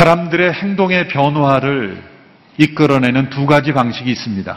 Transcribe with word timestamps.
사람들의 0.00 0.54
행동의 0.54 1.08
변화를 1.08 2.02
이끌어내는 2.56 3.28
두 3.28 3.44
가지 3.44 3.74
방식이 3.74 4.10
있습니다. 4.10 4.56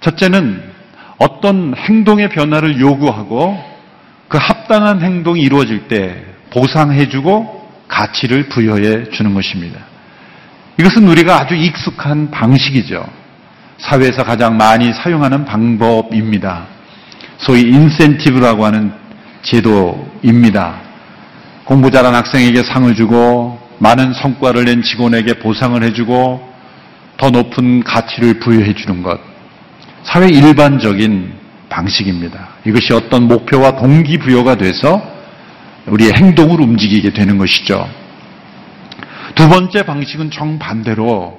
첫째는 0.00 0.64
어떤 1.18 1.76
행동의 1.76 2.30
변화를 2.30 2.80
요구하고 2.80 3.56
그 4.26 4.36
합당한 4.36 5.00
행동이 5.00 5.42
이루어질 5.42 5.86
때 5.86 6.24
보상해주고 6.50 7.70
가치를 7.86 8.48
부여해 8.48 9.10
주는 9.10 9.32
것입니다. 9.32 9.78
이것은 10.80 11.06
우리가 11.06 11.42
아주 11.42 11.54
익숙한 11.54 12.32
방식이죠. 12.32 13.06
사회에서 13.78 14.24
가장 14.24 14.56
많이 14.56 14.92
사용하는 14.92 15.44
방법입니다. 15.44 16.66
소위 17.38 17.60
인센티브라고 17.60 18.64
하는 18.64 18.92
제도입니다. 19.42 20.80
공부 21.64 21.92
잘한 21.92 22.12
학생에게 22.12 22.64
상을 22.64 22.92
주고 22.96 23.55
많은 23.78 24.14
성과를 24.14 24.64
낸 24.64 24.82
직원에게 24.82 25.34
보상을 25.34 25.82
해주고 25.82 26.52
더 27.18 27.30
높은 27.30 27.82
가치를 27.82 28.40
부여해 28.40 28.74
주는 28.74 29.02
것. 29.02 29.18
사회 30.02 30.28
일반적인 30.28 31.32
방식입니다. 31.68 32.48
이것이 32.64 32.92
어떤 32.92 33.24
목표와 33.28 33.76
동기부여가 33.76 34.56
돼서 34.56 35.02
우리의 35.86 36.12
행동을 36.14 36.60
움직이게 36.60 37.12
되는 37.12 37.38
것이죠. 37.38 37.88
두 39.34 39.48
번째 39.48 39.82
방식은 39.84 40.30
정반대로 40.30 41.38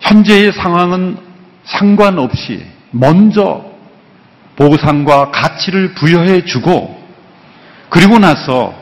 현재의 0.00 0.52
상황은 0.52 1.16
상관없이 1.64 2.64
먼저 2.90 3.64
보상과 4.56 5.30
가치를 5.30 5.94
부여해 5.94 6.44
주고 6.44 7.00
그리고 7.88 8.18
나서 8.18 8.79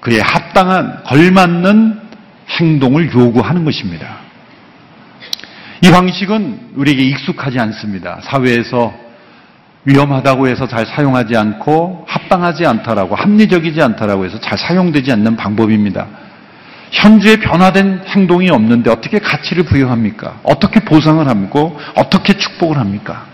그에 0.00 0.20
합당한 0.20 1.02
걸맞는 1.04 2.00
행동을 2.58 3.12
요구하는 3.12 3.64
것입니다. 3.64 4.18
이 5.82 5.90
방식은 5.90 6.72
우리에게 6.76 7.02
익숙하지 7.02 7.58
않습니다. 7.58 8.20
사회에서 8.22 8.92
위험하다고 9.84 10.48
해서 10.48 10.66
잘 10.66 10.84
사용하지 10.84 11.36
않고 11.36 12.04
합당하지 12.06 12.66
않다라고 12.66 13.14
합리적이지 13.14 13.80
않다라고 13.80 14.24
해서 14.26 14.38
잘 14.40 14.58
사용되지 14.58 15.12
않는 15.12 15.36
방법입니다. 15.36 16.06
현재 16.90 17.36
변화된 17.38 18.02
행동이 18.06 18.50
없는데 18.50 18.90
어떻게 18.90 19.18
가치를 19.18 19.64
부여합니까? 19.64 20.40
어떻게 20.42 20.80
보상을 20.80 21.26
합니까? 21.26 21.70
어떻게 21.94 22.34
축복을 22.34 22.78
합니까? 22.78 23.26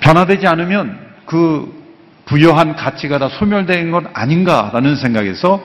변화되지 0.00 0.46
않으면 0.46 0.98
그 1.26 1.85
부여한 2.26 2.76
가치가 2.76 3.18
다 3.18 3.28
소멸된 3.28 3.90
것 3.90 4.04
아닌가라는 4.12 4.96
생각에서 4.96 5.62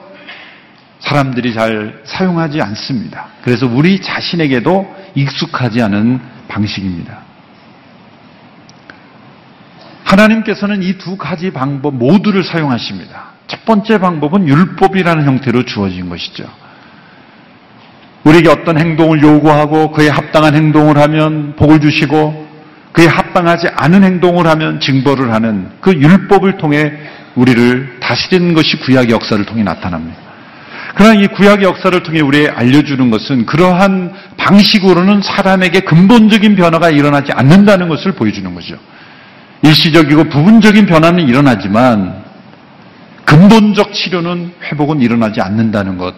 사람들이 1.00 1.52
잘 1.52 2.00
사용하지 2.04 2.60
않습니다. 2.62 3.26
그래서 3.42 3.66
우리 3.66 4.00
자신에게도 4.00 4.96
익숙하지 5.14 5.82
않은 5.82 6.20
방식입니다. 6.48 7.18
하나님께서는 10.04 10.82
이 10.82 10.98
두 10.98 11.16
가지 11.16 11.50
방법 11.50 11.94
모두를 11.96 12.44
사용하십니다. 12.44 13.32
첫 13.48 13.64
번째 13.64 13.98
방법은 13.98 14.46
율법이라는 14.46 15.24
형태로 15.26 15.64
주어진 15.64 16.08
것이죠. 16.08 16.44
우리에게 18.24 18.48
어떤 18.50 18.78
행동을 18.78 19.20
요구하고 19.20 19.90
그에 19.90 20.08
합당한 20.08 20.54
행동을 20.54 20.96
하면 20.98 21.56
복을 21.56 21.80
주시고 21.80 22.51
그에 22.92 23.06
합당하지 23.06 23.68
않은 23.74 24.04
행동을 24.04 24.46
하면 24.46 24.80
징벌을 24.80 25.32
하는 25.32 25.70
그 25.80 25.92
율법을 25.92 26.58
통해 26.58 26.92
우리를 27.34 27.98
다스리는 28.00 28.54
것이 28.54 28.76
구약의 28.78 29.10
역사를 29.10 29.42
통해 29.46 29.62
나타납니다. 29.62 30.18
그러나 30.94 31.14
이 31.14 31.26
구약의 31.26 31.64
역사를 31.64 32.02
통해 32.02 32.20
우리에 32.20 32.48
알려주는 32.48 33.10
것은 33.10 33.46
그러한 33.46 34.12
방식으로는 34.36 35.22
사람에게 35.22 35.80
근본적인 35.80 36.54
변화가 36.54 36.90
일어나지 36.90 37.32
않는다는 37.32 37.88
것을 37.88 38.12
보여주는 38.12 38.54
거죠. 38.54 38.76
일시적이고 39.62 40.24
부분적인 40.24 40.86
변화는 40.86 41.26
일어나지만 41.28 42.22
근본적 43.24 43.94
치료는 43.94 44.52
회복은 44.64 45.00
일어나지 45.00 45.40
않는다는 45.40 45.96
것. 45.96 46.14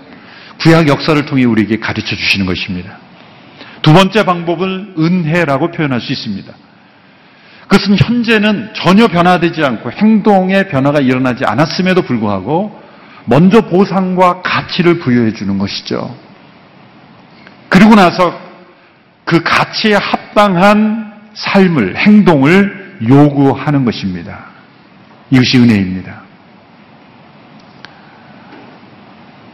구약 0.60 0.88
역사를 0.88 1.24
통해 1.26 1.44
우리에게 1.44 1.78
가르쳐 1.78 2.16
주시는 2.16 2.46
것입니다. 2.46 2.98
두 3.82 3.92
번째 3.92 4.24
방법을 4.24 4.94
은혜라고 4.98 5.70
표현할 5.70 6.00
수 6.00 6.12
있습니다. 6.12 6.52
그것은 7.68 7.96
현재는 7.98 8.70
전혀 8.74 9.08
변화되지 9.08 9.64
않고 9.64 9.90
행동의 9.92 10.68
변화가 10.68 11.00
일어나지 11.00 11.44
않았음에도 11.44 12.02
불구하고 12.02 12.80
먼저 13.24 13.62
보상과 13.62 14.42
가치를 14.42 14.98
부여해 14.98 15.32
주는 15.32 15.58
것이죠. 15.58 16.14
그리고 17.68 17.94
나서 17.94 18.38
그 19.24 19.42
가치에 19.42 19.94
합당한 19.94 21.12
삶을, 21.32 21.96
행동을 21.96 22.98
요구하는 23.08 23.84
것입니다. 23.84 24.44
이것이 25.30 25.58
은혜입니다. 25.58 26.22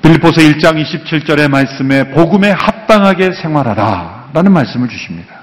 빌리포서 0.02 0.40
1장 0.40 0.82
27절의 0.82 1.48
말씀에 1.48 2.10
복음에 2.10 2.50
합당하게 2.50 3.32
생활하라 3.32 4.30
라는 4.32 4.52
말씀을 4.52 4.88
주십니다. 4.88 5.39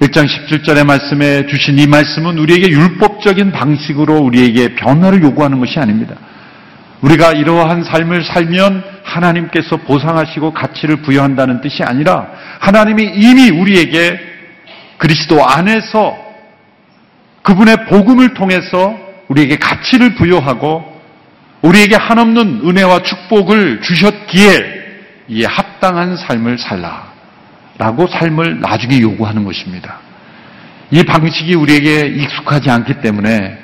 1장 0.00 0.26
17절의 0.26 0.84
말씀에 0.84 1.46
주신 1.46 1.78
이 1.78 1.86
말씀은 1.86 2.36
우리에게 2.38 2.68
율법적인 2.68 3.52
방식으로 3.52 4.18
우리에게 4.18 4.74
변화를 4.74 5.22
요구하는 5.22 5.58
것이 5.58 5.78
아닙니다. 5.78 6.16
우리가 7.00 7.32
이러한 7.32 7.82
삶을 7.82 8.24
살면 8.24 8.84
하나님께서 9.04 9.78
보상하시고 9.78 10.52
가치를 10.52 11.02
부여한다는 11.02 11.62
뜻이 11.62 11.82
아니라 11.82 12.28
하나님이 12.60 13.04
이미 13.14 13.50
우리에게 13.50 14.18
그리스도 14.98 15.44
안에서 15.46 16.16
그분의 17.42 17.86
복음을 17.86 18.34
통해서 18.34 18.98
우리에게 19.28 19.56
가치를 19.56 20.14
부여하고 20.16 20.96
우리에게 21.62 21.96
한없는 21.96 22.62
은혜와 22.64 23.02
축복을 23.02 23.80
주셨기에 23.80 24.76
이에 25.28 25.46
합당한 25.46 26.16
삶을 26.16 26.58
살라. 26.58 27.15
라고 27.78 28.06
삶을 28.06 28.60
나중에 28.60 29.00
요구하는 29.00 29.44
것입니다. 29.44 30.00
이 30.90 31.02
방식이 31.02 31.54
우리에게 31.54 32.06
익숙하지 32.06 32.70
않기 32.70 33.00
때문에 33.00 33.58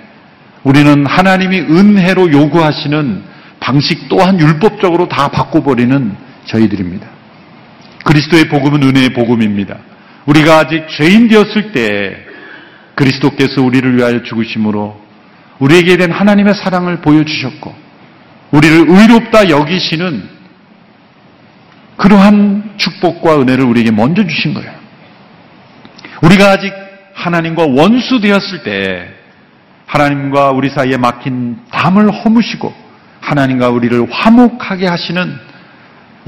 우리는 0.65 1.07
하나님이 1.07 1.61
은혜로 1.61 2.33
요구하시는 2.33 3.23
방식 3.61 4.09
또한 4.09 4.39
율법적으로 4.39 5.09
다 5.09 5.29
바꿔버리는 5.29 6.17
저희들입니다. 6.47 7.07
그리스도의 8.05 8.49
복음은 8.49 8.83
은혜의 8.83 9.11
복음입니다. 9.11 9.79
우리가 10.27 10.59
아직 10.59 10.87
죄인 10.89 11.29
되었을 11.29 11.73
때 11.73 12.17
그리스도께서 12.95 13.63
우리를 13.63 13.97
위하여 13.97 14.23
죽으심으로 14.23 15.01
우리에게 15.59 15.97
된 15.97 16.11
하나님의 16.11 16.55
사랑을 16.55 17.01
보여주셨고 17.01 17.75
우리를 18.51 18.85
의롭다 18.89 19.49
여기시는 19.49 20.29
그러한 22.03 22.75
축복과 22.79 23.41
은혜를 23.41 23.65
우리에게 23.65 23.93
먼저 23.93 24.27
주신 24.27 24.55
거예요. 24.55 24.73
우리가 26.21 26.51
아직 26.51 26.73
하나님과 27.15 27.67
원수 27.69 28.21
되었을 28.21 28.65
때 28.65 29.09
하나님과 29.87 30.51
우리 30.51 30.69
사이에 30.69 30.97
막힌 30.97 31.59
담을 31.71 32.11
허무시고 32.11 32.75
하나님과 33.21 33.69
우리를 33.69 34.11
화목하게 34.11 34.89
하시는 34.89 35.39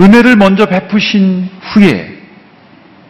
은혜를 0.00 0.37
먼저 0.37 0.66
베푸신 0.66 1.50
후에 1.60 2.22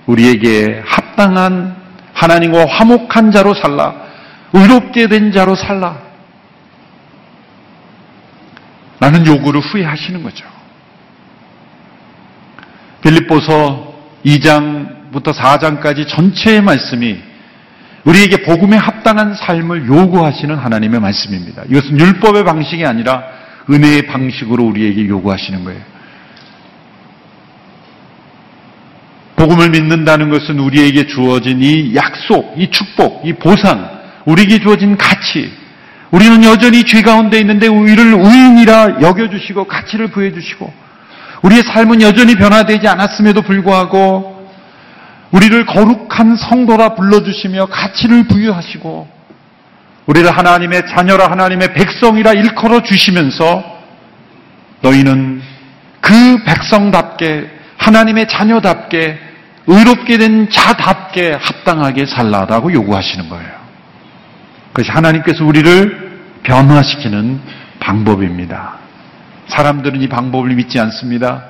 우리에게 0.07 0.83
합당한 0.87 1.77
하나님과 2.15 2.67
화목한 2.67 3.31
자로 3.31 3.53
살라 3.53 3.95
의롭게 4.55 5.09
된 5.09 5.33
자로 5.33 5.55
살라 5.55 5.99
라는 9.01 9.27
요구를 9.27 9.61
후회하시는 9.61 10.23
거죠. 10.23 10.54
빌립보서 13.05 13.95
2장부터 14.25 15.35
4장까지 15.35 16.09
전체의 16.09 16.63
말씀이 16.63 17.19
우리에게 18.05 18.43
복음에 18.43 18.77
합당한 18.77 19.35
삶을 19.35 19.87
요구하시는 19.87 20.55
하나님의 20.55 21.01
말씀입니다. 21.01 21.63
이것은 21.69 21.99
율법의 22.01 22.45
방식이 22.45 22.85
아니라 22.85 23.23
은혜의 23.71 24.07
방식으로 24.07 24.65
우리에게 24.65 25.09
요구하시는 25.09 25.65
거예요. 25.65 25.81
복음을 29.37 29.71
믿는다는 29.71 30.31
것은 30.31 30.59
우리에게 30.59 31.07
주어진 31.07 31.63
이 31.63 31.95
약속, 31.95 32.55
이 32.57 32.71
축복, 32.71 33.27
이 33.27 33.33
보상, 33.35 33.91
우리에게 34.25 34.59
주어진 34.59 34.97
가치, 34.97 35.53
우리는 36.11 36.45
여전히 36.45 36.85
죄 36.85 37.03
가운데 37.03 37.39
있는데 37.41 37.67
우리를 37.67 38.15
의인이라 38.15 39.01
여겨주시고 39.03 39.65
가치를 39.65 40.09
부여주시고 40.09 40.84
우리의 41.45 41.63
삶은 41.63 42.01
여전히 42.01 42.35
변화되지 42.37 42.89
않았음에도 42.89 43.43
불구하고 43.43 44.49
우리를 45.31 45.67
거룩한 45.67 46.37
성도라 46.37 46.95
불러주시며 46.95 47.67
가치를 47.67 48.29
부여하시고 48.29 49.09
우리를 50.07 50.31
하나님의 50.31 50.87
자녀라 50.89 51.31
하나님의 51.31 51.75
백성이라 51.75 52.33
일컬어 52.33 52.83
주시면서 52.83 53.63
너희는 54.81 55.43
그 56.01 56.45
백성답게 56.45 57.51
하나님의 57.77 58.29
자녀답게 58.29 59.19
의롭게 59.67 60.19
된 60.19 60.49
자답게 60.51 61.33
합당하게 61.33 62.07
살라라고 62.07 62.73
요구하시는 62.73 63.29
거예요. 63.29 63.53
그것이 64.73 64.91
하나님께서 64.91 65.45
우리를 65.45 66.21
변화시키는 66.43 67.41
방법입니다. 67.81 68.85
사람들은 69.49 70.01
이 70.01 70.09
방법을 70.09 70.55
믿지 70.55 70.81
않습니다. 70.81 71.45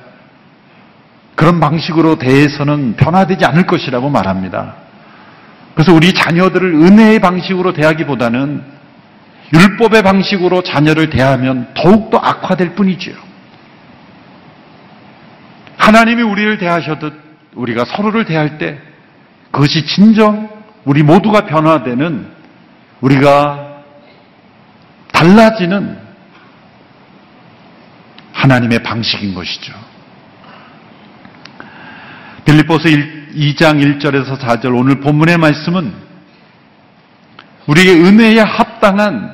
그런 1.35 1.59
방식으로 1.59 2.17
대해서는 2.17 2.95
변화되지 2.95 3.45
않을 3.45 3.65
것이라고 3.65 4.09
말합니다. 4.09 4.75
그래서 5.73 5.93
우리 5.93 6.13
자녀들을 6.13 6.73
은혜의 6.73 7.19
방식으로 7.19 7.73
대하기보다는 7.73 8.63
율법의 9.53 10.01
방식으로 10.03 10.63
자녀를 10.63 11.09
대하면 11.09 11.67
더욱더 11.75 12.17
악화될 12.17 12.75
뿐이지요. 12.75 13.15
하나님이 15.77 16.23
우리를 16.23 16.57
대하셔도 16.57 17.11
우리가 17.53 17.85
서로를 17.85 18.25
대할 18.25 18.57
때 18.57 18.79
그것이 19.51 19.85
진정 19.85 20.49
우리 20.83 21.03
모두가 21.03 21.45
변화되는 21.45 22.27
우리가 23.01 23.83
달라지는 25.11 26.04
하나님의 28.45 28.83
방식인 28.83 29.33
것이죠. 29.33 29.73
빌립보서 32.45 32.87
2장 32.89 33.81
1절에서 33.83 34.39
4절 34.39 34.77
오늘 34.77 34.99
본문의 34.99 35.37
말씀은 35.37 35.91
우리에게 37.65 37.91
은혜에 37.93 38.39
합당한 38.39 39.33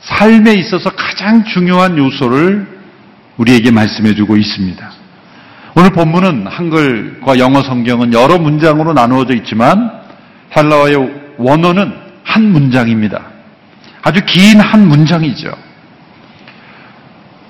삶에 0.00 0.54
있어서 0.54 0.90
가장 0.90 1.44
중요한 1.44 1.98
요소를 1.98 2.66
우리에게 3.36 3.70
말씀해 3.72 4.14
주고 4.14 4.36
있습니다. 4.36 4.92
오늘 5.74 5.90
본문은 5.90 6.46
한글과 6.46 7.38
영어 7.38 7.62
성경은 7.62 8.12
여러 8.12 8.38
문장으로 8.38 8.92
나누어져 8.92 9.34
있지만 9.36 9.90
헬라어의 10.56 11.34
원어는 11.38 11.92
한 12.22 12.52
문장입니다. 12.52 13.22
아주 14.02 14.20
긴 14.24 14.60
한 14.60 14.86
문장이죠. 14.86 15.52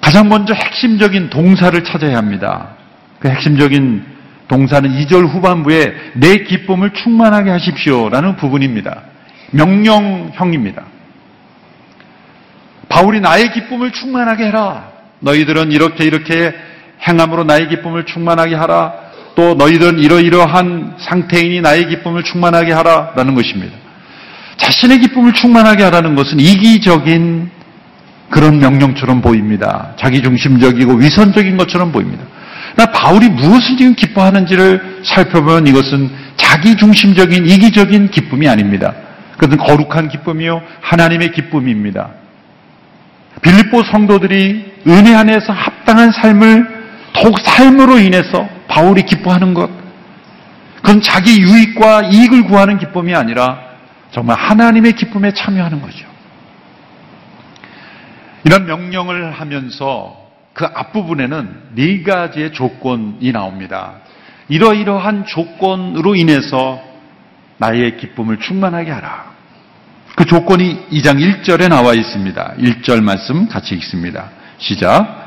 가장 0.03 0.29
먼저 0.29 0.53
핵심적인 0.53 1.31
동사를 1.31 1.83
찾아야 1.85 2.19
합니다. 2.19 2.71
그 3.21 3.29
핵심적인 3.29 4.05
동사는 4.49 4.91
2절 4.91 5.29
후반부에 5.29 5.95
내 6.15 6.39
기쁨을 6.39 6.91
충만하게 6.91 7.51
하십시오라는 7.53 8.37
부분입니다. 8.37 9.03
명령형입니다. 9.53 10.83
바울이 12.89 13.21
나의 13.21 13.53
기쁨을 13.53 13.93
충만하게 13.93 14.47
해라. 14.47 14.91
너희들은 15.21 15.71
이렇게 15.71 16.05
이렇게 16.05 16.53
행함으로 17.07 17.45
나의 17.45 17.69
기쁨을 17.69 18.05
충만하게 18.05 18.57
하라. 18.57 18.93
또 19.37 19.55
너희들은 19.55 20.01
이러이러한 20.01 20.97
상태이니 20.99 21.61
나의 21.61 21.89
기쁨을 21.89 22.25
충만하게 22.25 22.73
하라라는 22.73 23.35
것입니다. 23.37 23.75
자신의 24.57 24.99
기쁨을 24.99 25.33
충만하게 25.33 25.85
하라는 25.85 26.17
것은 26.17 26.41
이기적인 26.41 27.62
그런 28.33 28.59
명령처럼 28.61 29.21
보입니다. 29.21 29.93
자기 29.97 30.23
중심적이고 30.23 30.95
위선적인 30.95 31.59
것처럼 31.59 31.93
보입니다. 31.93 32.25
나 32.77 32.87
바울이 32.87 33.29
무엇을 33.29 33.77
지금 33.77 33.95
기뻐하는지를 33.95 35.03
살펴보면 35.05 35.67
이것은 35.67 36.11
자기 36.37 36.75
중심적인 36.75 37.47
이기적인 37.47 38.11
기쁨이 38.11 38.49
아닙니다. 38.49 38.95
그것은 39.37 39.59
거룩한 39.59 40.09
기쁨이요 40.09 40.63
하나님의 40.81 41.33
기쁨입니다. 41.33 42.09
빌립보 43.43 43.83
성도들이 43.83 44.73
은혜 44.87 45.15
안에서 45.15 45.53
합당한 45.53 46.11
삶을 46.11 46.67
더욱 47.13 47.39
삶으로 47.39 47.99
인해서 47.99 48.49
바울이 48.67 49.03
기뻐하는 49.03 49.53
것. 49.53 49.69
그건 50.77 51.03
자기 51.03 51.39
유익과 51.39 52.05
이익을 52.11 52.45
구하는 52.45 52.79
기쁨이 52.79 53.15
아니라 53.15 53.59
정말 54.11 54.39
하나님의 54.39 54.93
기쁨에 54.93 55.33
참여하는 55.35 55.83
거죠. 55.83 56.12
이런 58.45 58.67
명령을 58.67 59.33
하면서 59.33 60.17
그 60.53 60.67
앞부분에는 60.67 61.75
네 61.75 62.03
가지의 62.03 62.53
조건이 62.53 63.33
나옵니다. 63.33 63.95
이러이러한 64.49 65.25
조건으로 65.27 66.15
인해서 66.15 66.81
나의 67.59 67.97
기쁨을 67.97 68.39
충만하게 68.39 68.91
하라. 68.91 69.33
그 70.17 70.27
조건이 70.27 70.87
2장 70.91 71.17
1절에 71.17 71.69
나와 71.69 71.95
있습니다. 71.95 72.55
1절 72.59 73.03
말씀 73.03 73.49
같이 73.49 73.75
읽습니다. 73.77 74.31
시작. 74.59 75.23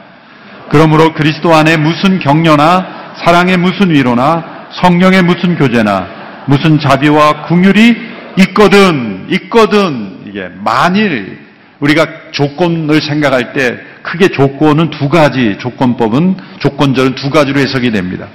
그러므로 0.69 1.13
그리스도 1.13 1.53
안에 1.53 1.77
무슨 1.77 2.19
격려나 2.19 3.13
사랑의 3.15 3.57
무슨 3.57 3.89
위로나 3.89 4.67
성령의 4.71 5.23
무슨 5.23 5.55
교제나 5.55 6.43
무슨 6.47 6.79
자비와 6.79 7.47
궁율이 7.47 7.95
있거든 8.39 9.27
있거든 9.29 10.23
이게 10.25 10.49
만일 10.63 11.39
우리가 11.79 12.24
조건을 12.35 13.01
생각할 13.01 13.53
때 13.53 13.77
크게 14.03 14.27
조건은 14.27 14.89
두 14.91 15.09
가지 15.09 15.57
조건법은 15.59 16.35
조건절은 16.59 17.15
두 17.15 17.29
가지로 17.29 17.59
해석이 17.59 17.91
됩니다. 17.91 18.27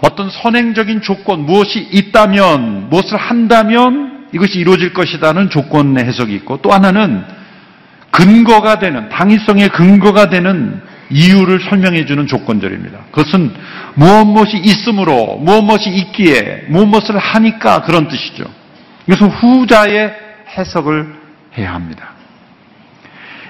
어떤 0.00 0.30
선행적인 0.30 1.02
조건 1.02 1.40
무엇이 1.40 1.80
있다면 1.90 2.88
무엇을 2.88 3.16
한다면 3.16 4.28
이것이 4.32 4.58
이루어질 4.58 4.92
것이다는 4.92 5.50
조건의 5.50 6.04
해석이 6.04 6.34
있고 6.36 6.58
또 6.62 6.70
하나는 6.70 7.24
근거가 8.10 8.78
되는 8.78 9.08
당위성의 9.08 9.70
근거가 9.70 10.30
되는 10.30 10.80
이유를 11.10 11.60
설명해 11.60 12.06
주는 12.06 12.26
조건절입니다. 12.26 12.98
그것은 13.10 13.52
무엇 13.94 14.24
무엇이 14.24 14.56
있으므로, 14.56 15.36
무엇 15.36 15.62
무엇이 15.62 15.90
있기에, 15.90 16.64
무엇 16.68 16.86
무엇을 16.86 17.16
하니까 17.16 17.82
그런 17.82 18.08
뜻이죠. 18.08 18.44
그래서 19.04 19.26
후자의 19.26 20.12
해석을 20.56 21.14
해야 21.58 21.74
합니다. 21.74 22.15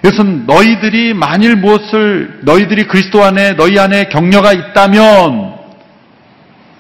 이것은 0.05 0.47
너희들이 0.47 1.15
만일 1.15 1.57
무엇을, 1.57 2.41
너희들이 2.43 2.87
그리스도 2.87 3.25
안에, 3.25 3.53
너희 3.53 3.79
안에 3.79 4.09
격려가 4.09 4.53
있다면, 4.53 5.57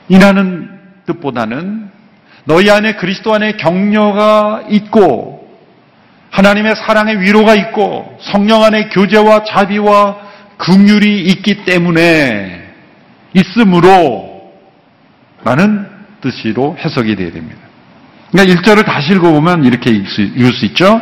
이라는 0.08 0.70
뜻보다는 1.06 1.90
너희 2.44 2.70
안에 2.70 2.94
그리스도 2.94 3.34
안에 3.34 3.52
격려가 3.52 4.64
있고, 4.70 5.48
하나님의 6.30 6.74
사랑의 6.76 7.20
위로가 7.20 7.54
있고, 7.54 8.18
성령 8.20 8.62
안에 8.62 8.88
교제와 8.90 9.44
자비와 9.44 10.18
긍휼이 10.58 11.22
있기 11.22 11.64
때문에 11.64 12.66
있으므로 13.34 14.52
라는 15.44 15.86
뜻으로 16.20 16.76
해석이 16.78 17.16
되어야 17.16 17.32
됩니다. 17.32 17.60
그러니까 18.30 18.60
1절을 18.60 18.84
다시 18.84 19.12
읽어보면 19.12 19.64
이렇게 19.64 19.90
읽을 19.90 20.52
수 20.52 20.64
있죠. 20.66 21.00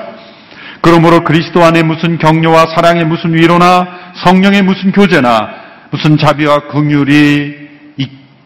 그러므로 0.84 1.24
그리스도 1.24 1.64
안에 1.64 1.82
무슨 1.82 2.18
격려와 2.18 2.66
사랑의 2.74 3.06
무슨 3.06 3.32
위로나 3.32 3.86
성령의 4.16 4.60
무슨 4.60 4.92
교제나 4.92 5.48
무슨 5.90 6.18
자비와 6.18 6.68
긍휼이 6.68 7.54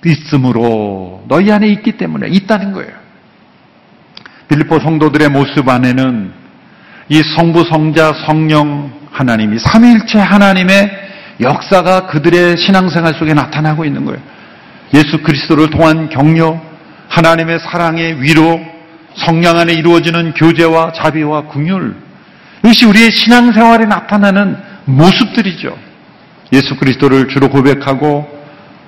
있으므로 0.06 1.24
너희 1.26 1.50
안에 1.50 1.66
있기 1.66 1.92
때문에 1.98 2.28
있다는 2.28 2.72
거예요. 2.74 2.92
빌리포 4.46 4.78
성도들의 4.78 5.30
모습 5.30 5.68
안에는 5.68 6.32
이 7.08 7.22
성부, 7.36 7.64
성자, 7.64 8.12
성령 8.24 8.92
하나님이 9.10 9.58
삼위일체 9.58 10.20
하나님의 10.20 10.90
역사가 11.40 12.06
그들의 12.06 12.56
신앙생활 12.56 13.14
속에 13.14 13.34
나타나고 13.34 13.84
있는 13.84 14.04
거예요. 14.04 14.20
예수 14.94 15.18
그리스도를 15.22 15.70
통한 15.70 16.08
격려, 16.08 16.60
하나님의 17.08 17.58
사랑의 17.58 18.22
위로, 18.22 18.60
성령 19.16 19.58
안에 19.58 19.72
이루어지는 19.72 20.34
교제와 20.34 20.92
자비와 20.92 21.46
궁율, 21.46 22.07
이것이 22.64 22.86
우리의 22.86 23.10
신앙생활에 23.12 23.86
나타나는 23.86 24.56
모습들이죠. 24.84 25.76
예수 26.52 26.76
그리스도를 26.76 27.28
주로 27.28 27.48
고백하고 27.50 28.26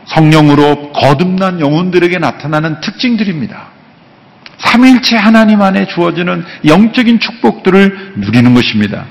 성령으로 0.06 0.92
거듭난 0.92 1.60
영혼들에게 1.60 2.18
나타나는 2.18 2.80
특징들입니다. 2.80 3.68
삼일체 4.58 5.16
하나님 5.16 5.62
안에 5.62 5.86
주어지는 5.86 6.44
영적인 6.66 7.20
축복들을 7.20 8.14
누리는 8.16 8.54
것입니다. 8.54 9.04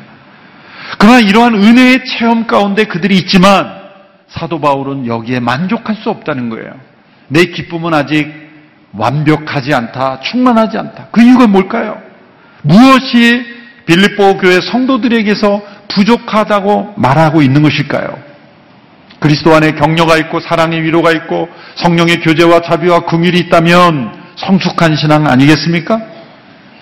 그러나 0.97 1.19
이러한 1.19 1.55
은혜의 1.55 2.05
체험 2.05 2.47
가운데 2.47 2.85
그들이 2.85 3.17
있지만 3.19 3.79
사도 4.27 4.59
바울은 4.59 5.07
여기에 5.07 5.39
만족할 5.39 5.95
수 5.95 6.09
없다는 6.09 6.49
거예요. 6.49 6.71
내 7.27 7.45
기쁨은 7.45 7.93
아직 7.93 8.31
완벽하지 8.93 9.73
않다, 9.73 10.19
충만하지 10.21 10.77
않다. 10.77 11.07
그 11.11 11.21
이유가 11.21 11.47
뭘까요? 11.47 12.01
무엇이 12.63 13.58
빌립보 13.89 14.37
교회 14.37 14.61
성도들에게서 14.61 15.63
부족하다고 15.87 16.93
말하고 16.97 17.41
있는 17.41 17.63
것일까요? 17.63 18.19
그리스도 19.19 19.53
안에 19.55 19.71
격려가 19.71 20.15
있고 20.17 20.39
사랑의 20.39 20.83
위로가 20.83 21.11
있고 21.11 21.49
성령의 21.75 22.21
교제와 22.21 22.61
자비와 22.61 22.99
긍휼이 23.05 23.39
있다면 23.39 24.13
성숙한 24.35 24.95
신앙 24.95 25.25
아니겠습니까? 25.25 25.99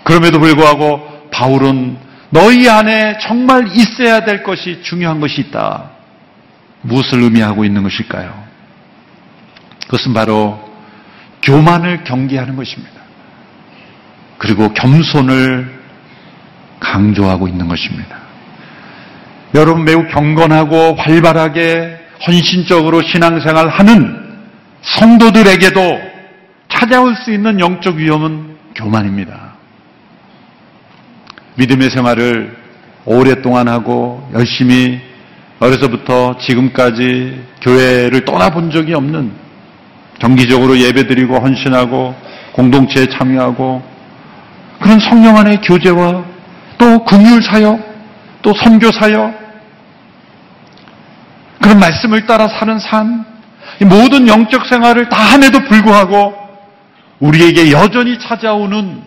그럼에도 0.04 0.40
불구하고 0.40 1.30
바울은 1.32 1.98
너희 2.30 2.68
안에 2.70 3.20
정말 3.22 3.68
있어야 3.74 4.26
될 4.26 4.44
것이 4.44 4.82
중요한 4.84 5.22
것이 5.22 5.40
있다. 5.40 5.92
무엇을 6.82 7.22
의미하고 7.22 7.64
있는 7.64 7.84
것일까요? 7.84 8.44
그것은 9.86 10.14
바로 10.14 10.60
교만을 11.42 12.04
경계하는 12.04 12.58
것입니다. 12.58 12.98
그리고 14.38 14.74
겸손을 14.74 15.77
강조하고 16.92 17.48
있는 17.48 17.68
것입니다. 17.68 18.18
여러분 19.56 19.84
매우 19.84 20.08
경건하고 20.08 20.96
활발하게 20.96 21.98
헌신적으로 22.26 23.02
신앙생활 23.02 23.68
하는 23.70 24.28
성도들에게도 24.82 26.00
찾아올 26.70 27.16
수 27.16 27.32
있는 27.32 27.60
영적 27.60 27.96
위험은 27.96 28.58
교만입니다. 28.76 29.56
믿음의 31.56 31.90
생활을 31.90 32.56
오랫동안 33.06 33.68
하고 33.68 34.30
열심히 34.34 35.00
어려서부터 35.60 36.38
지금까지 36.40 37.42
교회를 37.62 38.26
떠나본 38.26 38.70
적이 38.70 38.94
없는 38.94 39.32
정기적으로 40.20 40.78
예배드리고 40.78 41.38
헌신하고 41.40 42.16
공동체에 42.54 43.08
참여하고 43.08 43.82
그런 44.80 45.00
성령 45.00 45.38
안의 45.38 45.62
교제와 45.62 46.37
또 46.78 47.04
긍휼 47.04 47.42
사역, 47.42 47.80
또 48.42 48.54
선교 48.54 48.92
사역, 48.92 49.34
그런 51.62 51.80
말씀을 51.80 52.26
따라 52.26 52.48
사는 52.48 52.80
삶, 52.80 53.26
모든 53.82 54.28
영적 54.28 54.66
생활을 54.68 55.10
다 55.10 55.18
함에도 55.18 55.60
불구하고 55.66 56.34
우리에게 57.20 57.72
여전히 57.72 58.18
찾아오는 58.20 59.02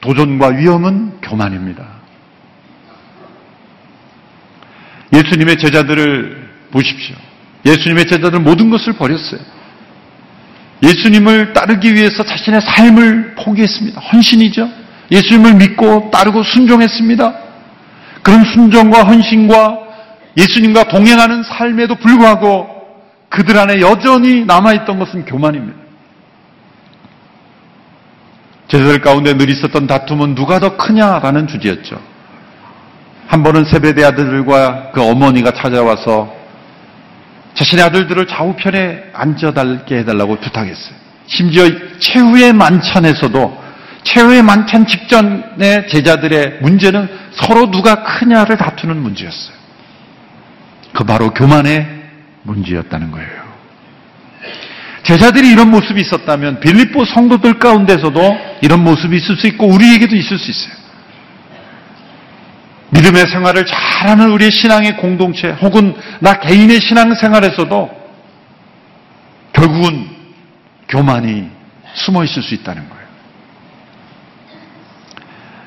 도전과 0.00 0.48
위험은 0.48 1.20
교만입니다. 1.20 1.84
예수님의 5.12 5.58
제자들을 5.58 6.50
보십시오. 6.70 7.16
예수님의 7.64 8.06
제자들은 8.06 8.42
모든 8.42 8.70
것을 8.70 8.94
버렸어요. 8.94 9.40
예수님을 10.82 11.52
따르기 11.52 11.94
위해서 11.94 12.24
자신의 12.24 12.60
삶을 12.62 13.34
포기했습니다. 13.36 14.00
헌신이죠. 14.00 14.81
예수님을 15.12 15.54
믿고 15.54 16.10
따르고 16.10 16.42
순종했습니다. 16.42 17.34
그런 18.22 18.44
순종과 18.44 19.04
헌신과 19.04 19.78
예수님과 20.36 20.84
동행하는 20.84 21.42
삶에도 21.42 21.94
불구하고 21.96 22.66
그들 23.28 23.58
안에 23.58 23.80
여전히 23.80 24.44
남아있던 24.44 24.98
것은 24.98 25.24
교만입니다. 25.26 25.80
제자들 28.68 29.02
가운데 29.02 29.34
늘 29.34 29.50
있었던 29.50 29.86
다툼은 29.86 30.34
누가 30.34 30.58
더 30.58 30.76
크냐라는 30.78 31.46
주제였죠. 31.46 32.00
한 33.26 33.42
번은 33.42 33.64
세배대 33.64 34.02
아들들과 34.04 34.92
그 34.92 35.02
어머니가 35.02 35.52
찾아와서 35.52 36.32
자신의 37.54 37.84
아들들을 37.84 38.26
좌우편에 38.26 39.10
앉아달게 39.12 39.98
해달라고 39.98 40.36
부탁했어요. 40.36 40.94
심지어 41.26 41.64
최후의 41.98 42.54
만찬에서도 42.54 43.61
최후의 44.04 44.42
만찬 44.42 44.86
직전의 44.86 45.88
제자들의 45.88 46.58
문제는 46.60 47.08
서로 47.32 47.70
누가 47.70 48.02
크냐를 48.02 48.56
다투는 48.56 48.96
문제였어요. 48.96 49.56
그 50.92 51.04
바로 51.04 51.32
교만의 51.32 51.86
문제였다는 52.42 53.10
거예요. 53.10 53.42
제자들이 55.04 55.50
이런 55.50 55.70
모습이 55.70 56.00
있었다면 56.00 56.60
빌립보 56.60 57.04
성도들 57.04 57.58
가운데서도 57.58 58.20
이런 58.60 58.84
모습이 58.84 59.16
있을 59.16 59.36
수 59.36 59.46
있고 59.48 59.66
우리에게도 59.66 60.14
있을 60.14 60.38
수 60.38 60.50
있어요. 60.50 60.82
믿음의 62.90 63.26
생활을 63.26 63.64
잘하는 63.66 64.30
우리의 64.32 64.50
신앙의 64.50 64.98
공동체 64.98 65.50
혹은 65.50 65.94
나 66.20 66.38
개인의 66.38 66.80
신앙 66.80 67.14
생활에서도 67.14 67.90
결국은 69.52 70.08
교만이 70.88 71.48
숨어 71.94 72.22
있을 72.24 72.42
수 72.42 72.54
있다는 72.54 72.88
거예요. 72.88 73.01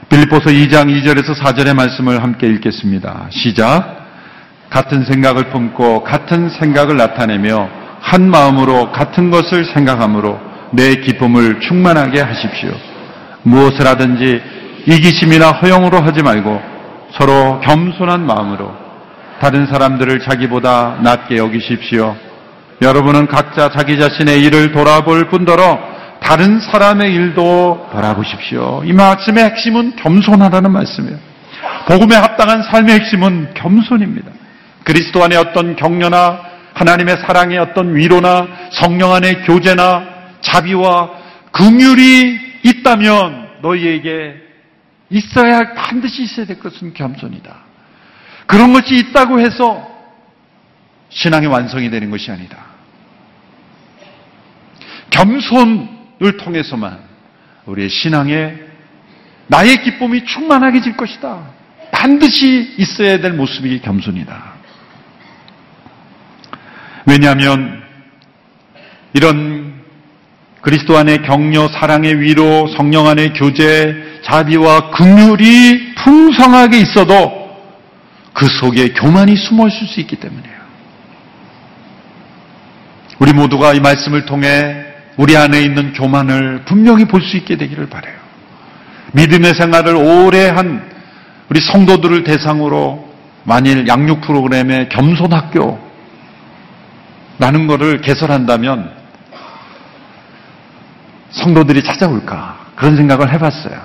빌립보서 0.10 0.50
2장 0.52 0.86
2절에서 0.86 1.36
4절의 1.36 1.74
말씀을 1.74 2.22
함께 2.22 2.48
읽겠습니다. 2.48 3.28
시작. 3.32 4.06
같은 4.70 5.04
생각을 5.06 5.50
품고 5.50 6.04
같은 6.04 6.50
생각을 6.50 6.98
나타내며 6.98 7.70
한 8.02 8.30
마음으로 8.30 8.92
같은 8.92 9.32
것을 9.32 9.66
생각함으로 9.74 10.40
내 10.74 10.96
기쁨을 10.96 11.60
충만하게 11.62 12.22
하십시오. 12.22 12.72
무엇을 13.44 13.88
하든지 13.88 14.42
이기심이나 14.88 15.52
허용으로 15.52 16.02
하지 16.02 16.22
말고 16.22 16.62
서로 17.14 17.60
겸손한 17.62 18.26
마음으로 18.26 18.72
다른 19.40 19.66
사람들을 19.66 20.20
자기보다 20.22 21.00
낮게 21.04 21.38
여기십시오. 21.38 22.16
여러분은 22.82 23.28
각자 23.28 23.70
자기 23.70 23.98
자신의 24.00 24.44
일을 24.44 24.72
돌아볼 24.72 25.30
뿐더러 25.30 25.95
다른 26.26 26.60
사람의 26.60 27.14
일도 27.14 27.90
바라보십시오. 27.94 28.82
이 28.84 28.94
말씀의 28.94 29.44
핵심은 29.44 29.96
겸손하다는 29.96 30.72
말씀이에요. 30.72 31.20
복음에 31.88 32.16
합당한 32.16 32.64
삶의 32.64 32.96
핵심은 32.96 33.54
겸손입니다. 33.54 34.32
그리스도 34.84 35.24
안에 35.24 35.36
어떤 35.36 35.76
격려나 35.76 36.42
하나님의 36.74 37.18
사랑의 37.18 37.60
어떤 37.60 37.96
위로나 37.96 38.48
성령 38.72 39.14
안의 39.14 39.44
교제나 39.44 40.04
자비와 40.42 41.12
긍휼이 41.52 42.40
있다면 42.64 43.60
너희에게 43.62 44.34
있어야 45.12 45.58
할 45.58 45.76
반드시 45.76 46.24
있어야 46.24 46.48
될 46.48 46.58
것은 46.58 46.96
겸손이다. 46.96 47.56
그런 48.48 48.74
것이 48.74 48.96
있다고 48.96 49.40
해서 49.40 49.88
신앙의 51.10 51.50
완성이 51.50 51.92
되는 51.92 52.10
것이 52.10 52.32
아니다. 52.32 52.58
겸손 55.12 55.95
을 56.22 56.38
통해서만 56.38 57.00
우리의 57.66 57.90
신앙에 57.90 58.54
나의 59.48 59.84
기쁨이 59.84 60.26
충만하게 60.26 60.80
것이다. 60.96 61.50
반드시 61.92 62.74
있어야 62.78 63.20
될 63.20 63.34
모습이 63.34 63.82
겸손이다. 63.82 64.54
왜냐하면 67.06 67.84
이런 69.14 69.76
그리스도 70.62 70.98
안의 70.98 71.22
격려, 71.24 71.68
사랑의 71.68 72.20
위로, 72.20 72.68
성령 72.76 73.08
안의 73.08 73.34
교제, 73.34 74.22
자비와 74.24 74.92
긍휼이 74.92 75.94
풍성하게 75.96 76.80
있어도 76.80 77.46
그 78.34 78.48
속에 78.48 78.90
교만이 78.94 79.36
숨어 79.36 79.68
있을 79.68 79.88
수 79.88 80.00
있기 80.00 80.16
때문이에요. 80.16 80.56
우리 83.20 83.34
모두가 83.34 83.74
이 83.74 83.80
말씀을 83.80 84.26
통해 84.26 84.85
우리 85.18 85.38
안에 85.38 85.62
있는 85.62 85.94
교만을 85.94 86.64
분명히 86.66 87.06
볼 87.06 87.22
수 87.22 87.38
있게 87.38 87.56
되기를 87.58 87.88
바래요. 87.88 88.16
믿음의 89.14 89.54
생활을 89.54 89.96
오래 89.96 90.50
한 90.50 90.92
우리 91.50 91.62
성도들을 91.62 92.24
대상으로 92.24 93.14
만일 93.44 93.88
양육 93.88 94.22
프로그램에 94.22 94.90
겸손 94.90 95.32
학교라는 95.32 95.78
것을 97.68 98.02
개설한다면 98.02 98.92
성도들이 101.32 101.84
찾아올까 101.84 102.66
그런 102.76 102.96
생각을 102.98 103.32
해봤어요. 103.34 103.80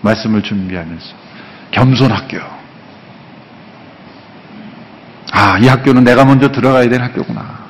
말씀을 0.00 0.42
준비하면서 0.42 1.06
겸손 1.70 2.10
학교. 2.10 2.38
아, 5.32 5.58
이 5.58 5.66
학교는 5.68 6.04
내가 6.04 6.24
먼저 6.24 6.50
들어가야 6.50 6.88
되는 6.88 7.02
학교구나. 7.02 7.63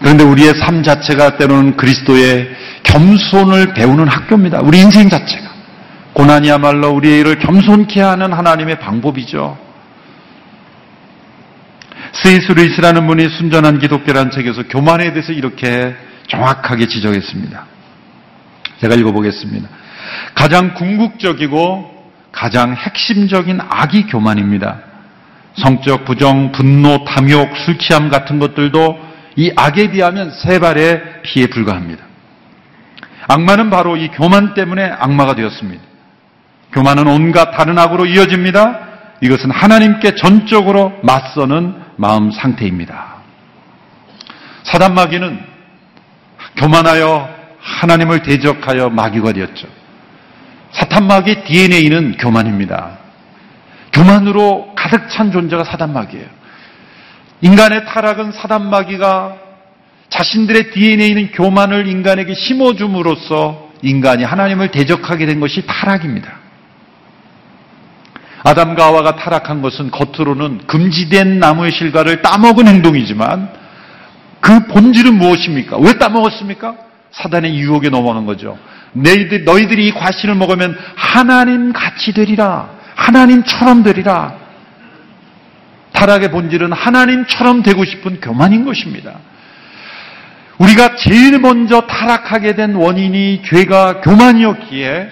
그런데 0.00 0.24
우리의 0.24 0.54
삶 0.54 0.82
자체가 0.82 1.36
때로는 1.36 1.76
그리스도의 1.76 2.56
겸손을 2.82 3.74
배우는 3.74 4.08
학교입니다. 4.08 4.60
우리 4.60 4.80
인생 4.80 5.08
자체가. 5.08 5.50
고난이야말로 6.14 6.90
우리의 6.90 7.20
일을 7.20 7.38
겸손케 7.38 8.00
하는 8.00 8.32
하나님의 8.32 8.80
방법이죠. 8.80 9.58
C.S. 12.12 12.52
루이스라는 12.52 13.06
분이 13.06 13.28
순전한 13.28 13.78
기독교라는 13.78 14.30
책에서 14.30 14.64
교만에 14.64 15.12
대해서 15.12 15.32
이렇게 15.32 15.94
정확하게 16.28 16.86
지적했습니다. 16.86 17.66
제가 18.80 18.94
읽어보겠습니다. 18.94 19.68
가장 20.34 20.74
궁극적이고 20.74 22.00
가장 22.32 22.74
핵심적인 22.74 23.60
악이 23.60 24.06
교만입니다. 24.06 24.80
성적 25.56 26.04
부정, 26.04 26.52
분노, 26.52 27.04
탐욕, 27.04 27.56
술 27.64 27.78
취함 27.78 28.08
같은 28.08 28.38
것들도 28.38 29.09
이 29.36 29.52
악에 29.56 29.90
비하면 29.90 30.30
세 30.30 30.58
발의 30.58 31.22
피에 31.22 31.46
불과합니다. 31.46 32.04
악마는 33.28 33.70
바로 33.70 33.96
이 33.96 34.08
교만 34.08 34.54
때문에 34.54 34.84
악마가 34.84 35.34
되었습니다. 35.34 35.82
교만은 36.72 37.06
온갖 37.06 37.50
다른 37.52 37.78
악으로 37.78 38.06
이어집니다. 38.06 38.88
이것은 39.20 39.50
하나님께 39.50 40.14
전적으로 40.14 40.98
맞서는 41.02 41.74
마음 41.96 42.30
상태입니다. 42.30 43.16
사단 44.64 44.94
마귀는 44.94 45.40
교만하여 46.56 47.28
하나님을 47.60 48.22
대적하여 48.22 48.88
마귀가 48.90 49.32
되었죠. 49.32 49.68
사탄 50.72 51.06
마귀 51.06 51.44
DNA는 51.44 52.16
교만입니다. 52.16 52.98
교만으로 53.92 54.72
가득 54.76 55.08
찬 55.10 55.32
존재가 55.32 55.64
사단 55.64 55.92
마귀예요. 55.92 56.39
인간의 57.42 57.86
타락은 57.86 58.32
사단 58.32 58.68
마귀가 58.68 59.36
자신들의 60.10 60.72
DNA에 60.72 61.08
있는 61.08 61.30
교만을 61.32 61.86
인간에게 61.86 62.34
심어줌으로써 62.34 63.70
인간이 63.82 64.24
하나님을 64.24 64.70
대적하게 64.70 65.26
된 65.26 65.40
것이 65.40 65.64
타락입니다. 65.66 66.40
아담과 68.42 68.86
하와가 68.86 69.16
타락한 69.16 69.62
것은 69.62 69.90
겉으로는 69.90 70.66
금지된 70.66 71.38
나무의 71.38 71.72
실과를 71.72 72.22
따먹은 72.22 72.66
행동이지만 72.66 73.50
그 74.40 74.66
본질은 74.66 75.14
무엇입니까? 75.14 75.76
왜 75.78 75.98
따먹었습니까? 75.98 76.74
사단의 77.12 77.58
유혹에 77.58 77.90
넘어간 77.90 78.24
거죠. 78.24 78.58
너희들, 78.92 79.44
너희들이 79.44 79.88
이 79.88 79.92
과실을 79.92 80.34
먹으면 80.34 80.76
하나님 80.96 81.72
같이 81.72 82.12
되리라. 82.12 82.70
하나님처럼 82.94 83.82
되리라. 83.82 84.34
타락의 86.00 86.30
본질은 86.30 86.72
하나님처럼 86.72 87.62
되고 87.62 87.84
싶은 87.84 88.20
교만인 88.22 88.64
것입니다. 88.64 89.18
우리가 90.56 90.96
제일 90.96 91.38
먼저 91.38 91.82
타락하게 91.82 92.54
된 92.54 92.74
원인이 92.74 93.42
죄가 93.44 94.00
교만이었기에 94.00 95.08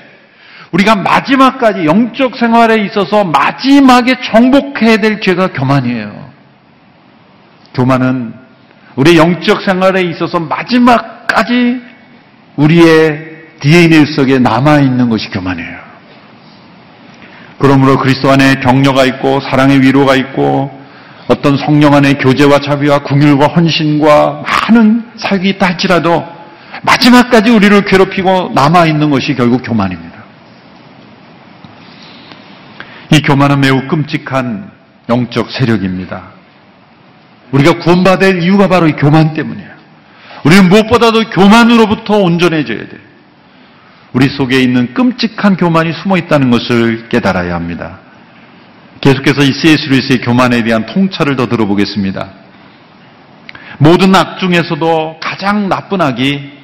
우리가 0.72 0.96
마지막까지 0.96 1.84
영적 1.84 2.36
생활에 2.36 2.82
있어서 2.84 3.24
마지막에 3.24 4.14
정복해야 4.22 4.96
될 4.98 5.20
죄가 5.20 5.52
교만이에요. 5.52 6.30
교만은 7.74 8.34
우리 8.96 9.16
영적 9.16 9.62
생활에 9.62 10.02
있어서 10.02 10.40
마지막까지 10.40 11.80
우리의 12.56 13.28
DNA 13.60 14.06
속에 14.06 14.38
남아있는 14.38 15.08
것이 15.08 15.30
교만이에요. 15.30 15.78
그러므로 17.58 17.98
그리스도 17.98 18.30
안에 18.30 18.60
격려가 18.60 19.04
있고 19.04 19.40
사랑의 19.40 19.82
위로가 19.82 20.14
있고 20.16 20.77
어떤 21.28 21.58
성령 21.58 21.94
안의 21.94 22.14
교제와 22.18 22.58
자비와 22.58 23.00
궁율과 23.00 23.48
헌신과 23.48 24.44
많은 24.70 25.04
사역이 25.16 25.50
있다 25.50 25.66
할지라도 25.66 26.26
마지막까지 26.82 27.50
우리를 27.50 27.84
괴롭히고 27.84 28.52
남아있는 28.54 29.10
것이 29.10 29.34
결국 29.34 29.62
교만입니다. 29.62 30.18
이 33.12 33.20
교만은 33.22 33.60
매우 33.60 33.86
끔찍한 33.88 34.70
영적 35.08 35.50
세력입니다. 35.50 36.24
우리가 37.52 37.78
구원받을 37.78 38.42
이유가 38.42 38.68
바로 38.68 38.86
이 38.86 38.92
교만 38.92 39.34
때문이에요. 39.34 39.68
우리는 40.44 40.68
무엇보다도 40.68 41.30
교만으로부터 41.30 42.18
온전해져야 42.18 42.78
돼요. 42.78 43.00
우리 44.12 44.28
속에 44.28 44.60
있는 44.60 44.94
끔찍한 44.94 45.56
교만이 45.56 45.92
숨어 46.02 46.16
있다는 46.16 46.50
것을 46.50 47.08
깨달아야 47.08 47.54
합니다. 47.54 47.98
계속해서 49.00 49.42
이 49.42 49.52
C.S. 49.52 49.88
루이스의 49.88 50.20
교만에 50.20 50.62
대한 50.62 50.86
통찰을 50.86 51.36
더 51.36 51.46
들어보겠습니다. 51.46 52.30
모든 53.78 54.14
악 54.14 54.38
중에서도 54.38 55.20
가장 55.20 55.68
나쁜 55.68 56.00
악이 56.00 56.58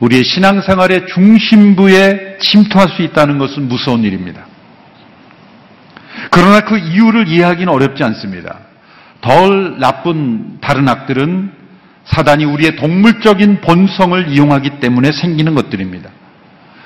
우리의 0.00 0.22
신앙생활의 0.24 1.06
중심부에 1.08 2.38
침투할 2.40 2.88
수 2.90 3.02
있다는 3.02 3.38
것은 3.38 3.68
무서운 3.68 4.04
일입니다. 4.04 4.46
그러나 6.30 6.60
그 6.60 6.78
이유를 6.78 7.28
이해하기는 7.28 7.72
어렵지 7.72 8.04
않습니다. 8.04 8.60
덜 9.20 9.78
나쁜 9.80 10.58
다른 10.60 10.88
악들은 10.88 11.52
사단이 12.04 12.44
우리의 12.44 12.76
동물적인 12.76 13.60
본성을 13.60 14.28
이용하기 14.28 14.80
때문에 14.80 15.10
생기는 15.12 15.54
것들입니다. 15.54 16.10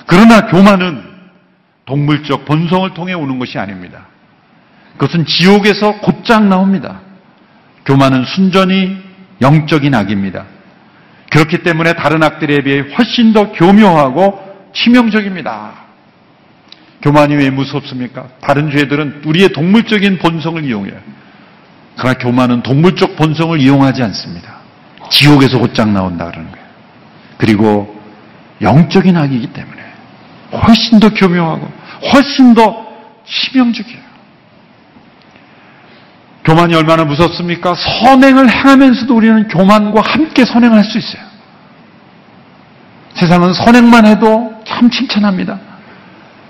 그러나 0.07 0.47
교만은 0.47 1.03
동물적 1.85 2.45
본성을 2.47 2.95
통해 2.95 3.13
오는 3.13 3.39
것이 3.39 3.59
아닙니다. 3.59 4.07
그것은 4.97 5.27
지옥에서 5.27 5.99
곧장 6.01 6.49
나옵니다. 6.49 7.01
교만은 7.85 8.25
순전히 8.25 8.97
영적인 9.41 9.95
악입니다. 9.95 10.45
그렇기 11.31 11.63
때문에 11.63 11.95
다른 11.95 12.23
악들에 12.23 12.63
비해 12.63 12.81
훨씬 12.97 13.33
더 13.33 13.53
교묘하고 13.53 14.39
치명적입니다. 14.75 15.73
교만이 17.03 17.35
왜 17.35 17.51
무섭습니까? 17.51 18.29
다른 18.41 18.71
죄들은 18.71 19.23
우리의 19.25 19.49
동물적인 19.49 20.19
본성을 20.19 20.63
이용해요. 20.65 20.95
그러나 21.97 22.15
교만은 22.19 22.63
동물적 22.63 23.17
본성을 23.17 23.61
이용하지 23.61 24.03
않습니다. 24.05 24.57
지옥에서 25.11 25.59
곧장 25.59 25.93
나온다 25.93 26.31
그러는 26.31 26.51
거예요. 26.51 26.67
그리고 27.39 28.01
영적인 28.61 29.17
악이기 29.17 29.49
때문에 29.49 29.83
훨씬 30.53 31.01
더 31.01 31.09
교묘하고 31.11 31.71
훨씬 32.13 32.55
더 32.55 32.87
치명적이에요. 33.27 34.12
교만이 36.45 36.75
얼마나 36.75 37.05
무섭습니까? 37.05 37.75
선행을 37.75 38.51
행하면서도 38.51 39.15
우리는 39.15 39.49
교만과 39.49 40.01
함께 40.01 40.45
선행을 40.45 40.77
할 40.77 40.85
수 40.85 40.99
있어요. 40.99 41.23
세상은 43.15 43.53
선행만 43.53 44.07
해도 44.07 44.55
참 44.67 44.91
칭찬합니다. 44.91 45.59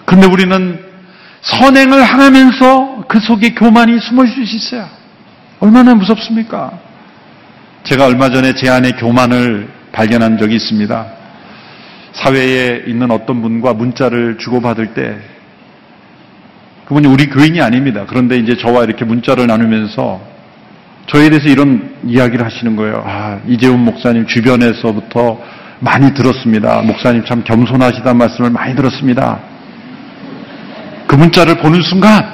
그런데 0.04 0.26
우리는 0.26 0.80
선행을 1.42 2.06
행하면서 2.06 3.04
그 3.08 3.20
속에 3.20 3.54
교만이 3.54 3.98
숨어 4.00 4.24
있을 4.24 4.46
수 4.46 4.56
있어요. 4.56 4.88
얼마나 5.60 5.94
무섭습니까? 5.94 6.72
제가 7.84 8.06
얼마 8.06 8.30
전에 8.30 8.54
제 8.54 8.68
안에 8.70 8.92
교만을 8.92 9.68
발견한 9.92 10.38
적이 10.38 10.56
있습니다. 10.56 11.06
사회에 12.12 12.84
있는 12.86 13.10
어떤 13.10 13.42
분과 13.42 13.74
문자를 13.74 14.38
주고받을 14.38 14.94
때 14.94 15.18
그분이 16.92 17.08
우리 17.08 17.26
교인이 17.30 17.62
아닙니다. 17.62 18.04
그런데 18.06 18.36
이제 18.36 18.54
저와 18.54 18.84
이렇게 18.84 19.06
문자를 19.06 19.46
나누면서 19.46 20.20
저에 21.06 21.30
대해서 21.30 21.48
이런 21.48 21.96
이야기를 22.04 22.44
하시는 22.44 22.76
거예요. 22.76 23.02
아, 23.06 23.40
이재훈 23.48 23.80
목사님 23.80 24.26
주변에서부터 24.26 25.40
많이 25.80 26.12
들었습니다. 26.12 26.82
목사님 26.82 27.24
참 27.24 27.42
겸손하시다는 27.44 28.18
말씀을 28.18 28.50
많이 28.50 28.76
들었습니다. 28.76 29.40
그 31.06 31.14
문자를 31.14 31.56
보는 31.56 31.80
순간 31.80 32.30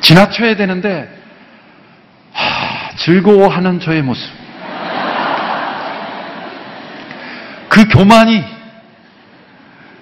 지나쳐야 0.00 0.56
되는데 0.56 1.06
하, 2.32 2.96
즐거워하는 2.96 3.80
저의 3.80 4.00
모습. 4.00 4.30
그 7.68 7.86
교만이 7.88 8.42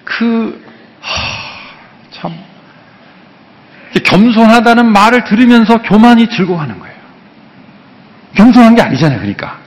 그 0.05 0.63
하, 1.01 1.11
참 2.11 2.33
겸손하다는 3.99 4.91
말을 4.91 5.23
들으면서 5.23 5.81
교만이 5.81 6.27
즐거워하는 6.29 6.79
거예요. 6.79 6.95
겸손한 8.35 8.75
게 8.75 8.81
아니잖아요, 8.81 9.19
그러니까. 9.19 9.57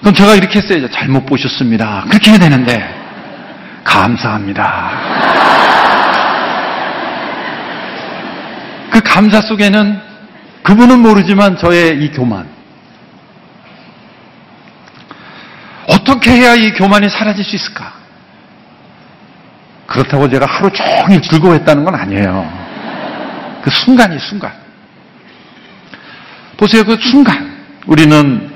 그럼 0.00 0.14
제가 0.14 0.34
이렇게 0.34 0.58
했어야죠. 0.58 0.90
잘못 0.90 1.26
보셨습니다. 1.26 2.04
그렇게 2.08 2.30
해야 2.30 2.38
되는데, 2.38 2.94
감사합니다. 3.84 4.90
그 8.90 9.00
감사 9.02 9.40
속에는 9.40 10.00
그분은 10.62 11.00
모르지만 11.00 11.56
저의 11.56 12.02
이 12.02 12.10
교만. 12.10 12.46
어떻게 15.88 16.30
해야 16.32 16.54
이 16.54 16.72
교만이 16.72 17.08
사라질 17.08 17.44
수 17.44 17.56
있을까? 17.56 17.92
그렇다고 19.86 20.28
제가 20.28 20.46
하루 20.46 20.70
종일 20.70 21.20
즐거워했다는 21.20 21.84
건 21.84 21.94
아니에요. 21.94 22.69
그 23.62 23.70
순간이 23.70 24.18
순간. 24.18 24.52
보세요, 26.56 26.84
그 26.84 26.96
순간. 27.00 27.58
우리는 27.86 28.50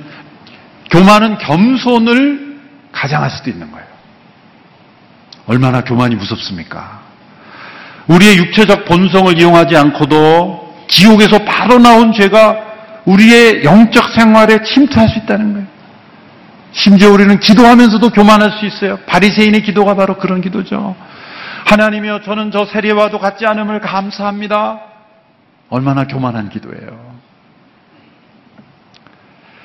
교만은 0.90 1.38
겸손을 1.38 2.61
가장할 2.93 3.31
수도 3.31 3.51
있는 3.51 3.71
거예요. 3.71 3.87
얼마나 5.47 5.83
교만이 5.83 6.14
무섭습니까? 6.14 7.01
우리의 8.07 8.37
육체적 8.37 8.85
본성을 8.85 9.38
이용하지 9.38 9.77
않고도 9.77 10.85
지옥에서 10.88 11.38
바로 11.45 11.79
나온 11.79 12.12
죄가 12.12 12.57
우리의 13.05 13.64
영적 13.64 14.11
생활에 14.11 14.62
침투할 14.62 15.09
수 15.09 15.19
있다는 15.21 15.53
거예요. 15.53 15.67
심지어 16.73 17.11
우리는 17.11 17.38
기도하면서도 17.38 18.11
교만할 18.11 18.53
수 18.59 18.67
있어요. 18.67 18.99
바리새인의 19.07 19.62
기도가 19.62 19.95
바로 19.95 20.19
그런 20.19 20.40
기도죠. 20.40 20.97
하나님이여 21.67 22.21
저는 22.23 22.51
저 22.51 22.67
세례와도 22.67 23.19
같지 23.19 23.47
않음을 23.47 23.81
감사합니다. 23.81 24.81
얼마나 25.70 26.07
교만한 26.07 26.48
기도예요. 26.48 27.14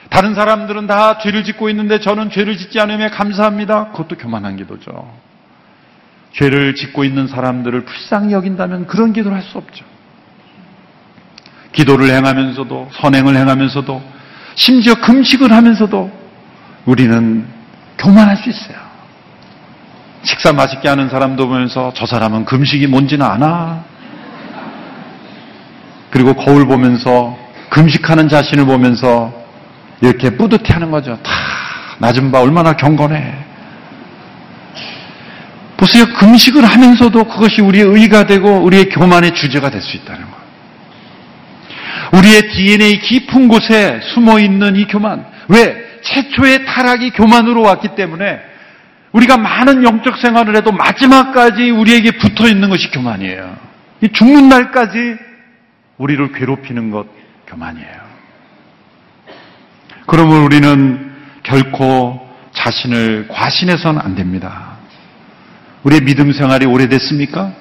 다른 0.10 0.34
사람들은 0.34 0.88
다 0.88 1.20
죄를 1.20 1.44
짓고 1.44 1.70
있는데 1.70 2.00
저는 2.00 2.32
죄를 2.32 2.58
짓지 2.58 2.80
않으며 2.80 3.10
감사합니다. 3.10 3.92
그것도 3.92 4.18
교만한 4.18 4.58
기도죠. 4.58 5.12
죄를 6.34 6.76
짓고 6.76 7.04
있는 7.04 7.28
사람들을 7.28 7.86
불쌍히 7.86 8.34
여긴다면 8.34 8.88
그런 8.88 9.14
기도를 9.14 9.38
할 9.38 9.44
수 9.44 9.58
없죠. 9.58 9.86
기도를 11.72 12.10
행하면서도 12.10 12.90
선행을 12.94 13.36
행하면서도 13.36 14.02
심지어 14.56 14.96
금식을 14.96 15.52
하면서도 15.52 16.12
우리는 16.86 17.46
교만할 17.98 18.38
수 18.38 18.50
있어요. 18.50 18.78
식사 20.24 20.52
맛있게 20.52 20.90
하는 20.90 21.08
사람도 21.10 21.48
보면서 21.48 21.94
저 21.96 22.06
사람은 22.06 22.46
금식이 22.46 22.88
뭔지는 22.88 23.26
아나? 23.26 23.86
그리고 26.12 26.34
거울 26.34 26.66
보면서 26.66 27.38
금식하는 27.70 28.30
자신을 28.30 28.66
보면서 28.66 29.34
이렇게 30.02 30.32
뿌듯해 30.32 30.74
하는 30.74 30.92
거죠. 30.92 31.18
다 31.24 31.32
낮은 32.00 32.32
바 32.32 32.42
얼마나 32.42 32.74
경건해. 32.74 33.34
보세요. 35.78 36.06
금식을 36.18 36.66
하면서도 36.66 37.24
그것이 37.26 37.62
우리의 37.62 37.86
의가 37.86 38.26
되고 38.26 38.50
우리의 38.64 38.90
교만의 38.90 39.34
주제가 39.34 39.70
될 39.70 39.82
수 39.82 39.96
있다는 39.98 40.22
거예요. 40.22 40.40
우리의 42.14 42.50
DNA 42.50 43.00
깊은 43.00 43.48
곳에 43.48 44.00
숨어 44.14 44.40
있는 44.40 44.76
이 44.76 44.88
교만. 44.88 45.26
왜? 45.48 45.90
최초의 46.02 46.66
타락이 46.66 47.12
교만으로 47.12 47.62
왔기 47.62 47.90
때문에 47.96 48.40
우리가 49.12 49.38
많은 49.38 49.84
영적 49.84 50.18
생활을 50.18 50.56
해도 50.56 50.72
마지막까지 50.72 51.70
우리에게 51.72 52.12
붙어 52.12 52.48
있는 52.48 52.70
것이 52.70 52.90
교만이에요. 52.92 53.56
죽는 54.14 54.50
날까지 54.50 55.29
우리를 56.00 56.32
괴롭히는 56.32 56.90
것 56.90 57.06
교만이에요. 57.46 58.10
그러면 60.08 60.44
우리는 60.44 61.12
결코 61.44 62.28
자신을 62.52 63.28
과신해서는 63.28 64.02
안 64.02 64.16
됩니다. 64.16 64.78
우리의 65.84 66.02
믿음 66.02 66.32
생활이 66.32 66.66
오래됐습니까? 66.66 67.54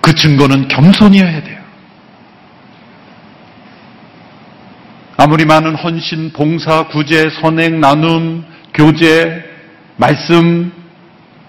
그 0.00 0.14
증거는 0.14 0.68
겸손이어야 0.68 1.42
돼요. 1.44 1.60
아무리 5.16 5.44
많은 5.44 5.74
헌신, 5.74 6.32
봉사, 6.32 6.88
구제, 6.88 7.28
선행, 7.40 7.80
나눔, 7.80 8.44
교제, 8.72 9.44
말씀, 9.96 10.72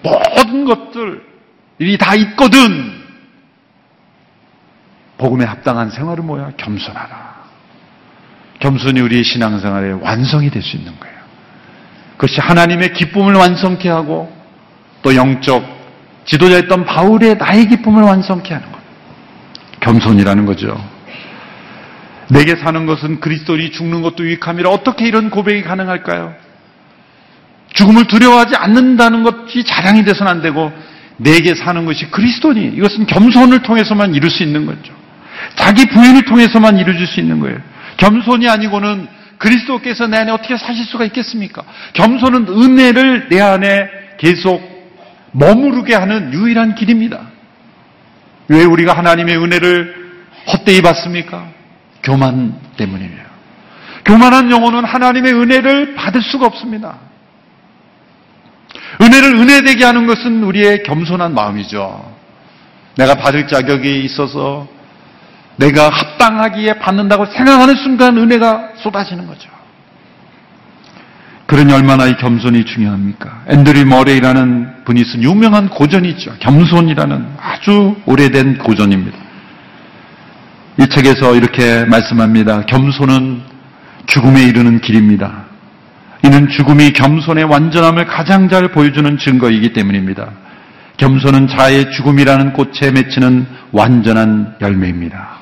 모든 0.02 0.66
것들이 0.66 1.96
다 1.98 2.14
있거든. 2.16 3.01
복음에 5.22 5.44
합당한 5.44 5.88
생활은 5.88 6.26
뭐야? 6.26 6.50
겸손하라. 6.56 7.32
겸손이 8.58 9.00
우리의 9.00 9.22
신앙생활의 9.22 10.02
완성이 10.02 10.50
될 10.50 10.62
수 10.62 10.76
있는 10.76 10.92
거예요. 10.98 11.14
그것이 12.16 12.40
하나님의 12.40 12.92
기쁨을 12.92 13.34
완성케 13.34 13.88
하고 13.88 14.32
또 15.02 15.14
영적 15.14 15.64
지도자였던 16.24 16.84
바울의 16.84 17.36
나의 17.36 17.68
기쁨을 17.68 18.02
완성케 18.02 18.52
하는 18.52 18.70
것. 18.72 18.80
겸손이라는 19.80 20.44
거죠. 20.44 20.76
내게 22.28 22.56
사는 22.56 22.84
것은 22.86 23.20
그리스도니 23.20 23.70
죽는 23.70 24.02
것도 24.02 24.24
유익함이라 24.24 24.70
어떻게 24.70 25.06
이런 25.06 25.30
고백이 25.30 25.62
가능할까요? 25.62 26.34
죽음을 27.74 28.06
두려워하지 28.06 28.56
않는다는 28.56 29.22
것이 29.22 29.64
자랑이 29.64 30.04
돼서는 30.04 30.30
안 30.30 30.42
되고 30.42 30.72
내게 31.16 31.54
사는 31.54 31.84
것이 31.84 32.10
그리스도니 32.10 32.72
이것은 32.76 33.06
겸손을 33.06 33.62
통해서만 33.62 34.14
이룰 34.14 34.30
수 34.30 34.42
있는 34.42 34.66
거죠. 34.66 35.01
자기 35.54 35.86
부인을 35.86 36.24
통해서만 36.24 36.78
이루어질 36.78 37.06
수 37.06 37.20
있는 37.20 37.40
거예요. 37.40 37.58
겸손이 37.96 38.48
아니고는 38.48 39.08
그리스도께서 39.38 40.06
내 40.06 40.18
안에 40.18 40.30
어떻게 40.30 40.56
사실 40.56 40.84
수가 40.84 41.04
있겠습니까? 41.06 41.62
겸손은 41.94 42.46
은혜를 42.48 43.28
내 43.28 43.40
안에 43.40 43.88
계속 44.18 44.60
머무르게 45.32 45.94
하는 45.94 46.32
유일한 46.32 46.74
길입니다. 46.74 47.20
왜 48.48 48.64
우리가 48.64 48.96
하나님의 48.96 49.36
은혜를 49.36 50.02
헛되이 50.52 50.82
받습니까? 50.82 51.48
교만 52.02 52.54
때문이에요. 52.76 53.32
교만한 54.04 54.50
영혼은 54.50 54.84
하나님의 54.84 55.32
은혜를 55.32 55.94
받을 55.94 56.22
수가 56.22 56.46
없습니다. 56.46 56.98
은혜를 59.00 59.36
은혜되게 59.36 59.84
하는 59.84 60.06
것은 60.06 60.42
우리의 60.42 60.82
겸손한 60.82 61.34
마음이죠. 61.34 62.12
내가 62.96 63.14
받을 63.14 63.46
자격이 63.46 64.04
있어서 64.04 64.68
내가 65.62 65.88
합당하기에 65.88 66.74
받는다고 66.80 67.26
생각하는 67.26 67.76
순간 67.76 68.16
은혜가 68.16 68.70
쏟아지는 68.82 69.26
거죠. 69.26 69.48
그러니 71.46 71.72
얼마나 71.72 72.06
이 72.06 72.16
겸손이 72.16 72.64
중요합니까? 72.64 73.44
앤드류 73.48 73.84
머레이라는 73.84 74.84
분이 74.84 75.04
쓴 75.04 75.22
유명한 75.22 75.68
고전이죠. 75.68 76.34
겸손이라는 76.40 77.26
아주 77.40 77.94
오래된 78.06 78.58
고전입니다. 78.58 79.18
이 80.80 80.88
책에서 80.88 81.36
이렇게 81.36 81.84
말씀합니다. 81.84 82.62
겸손은 82.62 83.42
죽음에 84.06 84.42
이르는 84.44 84.80
길입니다. 84.80 85.44
이는 86.24 86.48
죽음이 86.48 86.92
겸손의 86.92 87.44
완전함을 87.44 88.06
가장 88.06 88.48
잘 88.48 88.68
보여주는 88.68 89.18
증거이기 89.18 89.74
때문입니다. 89.74 90.30
겸손은 90.96 91.48
자의 91.48 91.90
죽음이라는 91.92 92.52
꽃에 92.54 92.92
맺히는 92.92 93.46
완전한 93.72 94.54
열매입니다. 94.60 95.41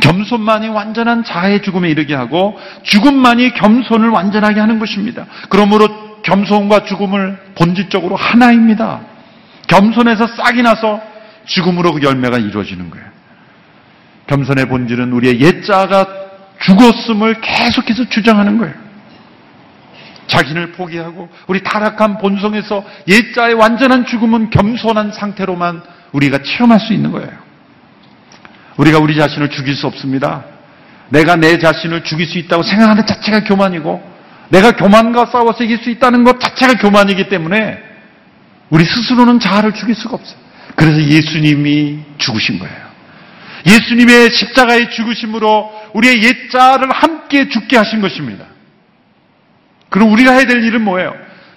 겸손만이 0.00 0.68
완전한 0.68 1.24
자의 1.24 1.62
죽음에 1.62 1.88
이르게 1.88 2.14
하고 2.14 2.58
죽음만이 2.82 3.54
겸손을 3.54 4.08
완전하게 4.08 4.60
하는 4.60 4.78
것입니다. 4.78 5.26
그러므로 5.48 6.22
겸손과 6.22 6.84
죽음을 6.84 7.38
본질적으로 7.54 8.16
하나입니다. 8.16 9.00
겸손에서 9.68 10.26
싹이 10.26 10.62
나서 10.62 11.00
죽음으로 11.46 11.92
그 11.92 12.02
열매가 12.02 12.38
이루어지는 12.38 12.90
거예요. 12.90 13.06
겸손의 14.26 14.68
본질은 14.68 15.12
우리의 15.12 15.40
옛자가 15.40 16.06
죽었음을 16.60 17.40
계속해서 17.40 18.08
주장하는 18.08 18.58
거예요. 18.58 18.74
자신을 20.26 20.72
포기하고 20.72 21.28
우리 21.46 21.62
타락한 21.62 22.18
본성에서 22.18 22.82
옛자의 23.08 23.54
완전한 23.54 24.06
죽음은 24.06 24.50
겸손한 24.50 25.12
상태로만 25.12 25.82
우리가 26.12 26.38
체험할 26.42 26.80
수 26.80 26.94
있는 26.94 27.12
거예요. 27.12 27.43
우리가 28.76 28.98
우리 28.98 29.16
자신을 29.16 29.50
죽일 29.50 29.74
수 29.74 29.86
없습니다. 29.86 30.44
내가 31.08 31.36
내 31.36 31.58
자신을 31.58 32.04
죽일 32.04 32.26
수 32.26 32.38
있다고 32.38 32.62
생각하는 32.62 33.06
자체가 33.06 33.44
교만이고 33.44 34.14
내가 34.48 34.72
교만과 34.72 35.26
싸워서 35.26 35.64
이길 35.64 35.78
수 35.78 35.90
있다는 35.90 36.24
것 36.24 36.40
자체가 36.40 36.74
교만이기 36.74 37.28
때문에 37.28 37.78
우리 38.70 38.84
스스로는 38.84 39.40
자아를 39.40 39.72
죽일 39.74 39.94
수가 39.94 40.14
없어요. 40.14 40.38
그래서 40.74 41.00
예수님이 41.00 42.00
죽으신 42.18 42.58
거예요. 42.58 42.84
예수님의 43.66 44.30
십자가의 44.30 44.90
죽으심으로 44.90 45.72
우리의 45.94 46.22
옛자를 46.22 46.90
함께 46.90 47.48
죽게 47.48 47.76
하신 47.76 48.00
것입니다. 48.00 48.44
그럼 49.88 50.12
우리가 50.12 50.32
해야 50.32 50.44
될 50.44 50.62
일은 50.62 50.82
뭐예요? 50.82 51.14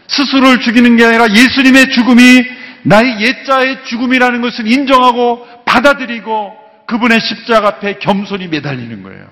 스스로를 0.08 0.62
죽이는 0.62 0.96
게 0.96 1.06
아니라 1.06 1.28
예수님의 1.30 1.92
죽음이 1.92 2.46
나의 2.84 3.20
옛자의 3.20 3.84
죽음이라는 3.86 4.42
것을 4.42 4.72
인정하고 4.72 5.46
받아들이고 5.66 6.67
그분의 6.88 7.20
십자가 7.20 7.68
앞에 7.68 8.00
겸손히 8.00 8.48
매달리는 8.48 9.04
거예요. 9.04 9.28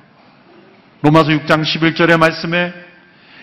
로마서 1.02 1.30
6장 1.30 1.64
11절의 1.64 2.18
말씀에 2.18 2.74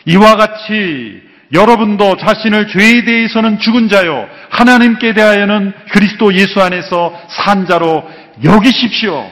이와 0.07 0.37
같이 0.37 1.23
여러분도 1.53 2.17
자신을 2.17 2.69
죄에 2.69 3.05
대해서는 3.05 3.59
죽은 3.59 3.89
자요 3.89 4.27
하나님께 4.51 5.13
대하여는 5.15 5.73
그리스도 5.91 6.33
예수 6.35 6.61
안에서 6.63 7.21
산 7.29 7.67
자로 7.67 8.09
여기십시오. 8.43 9.31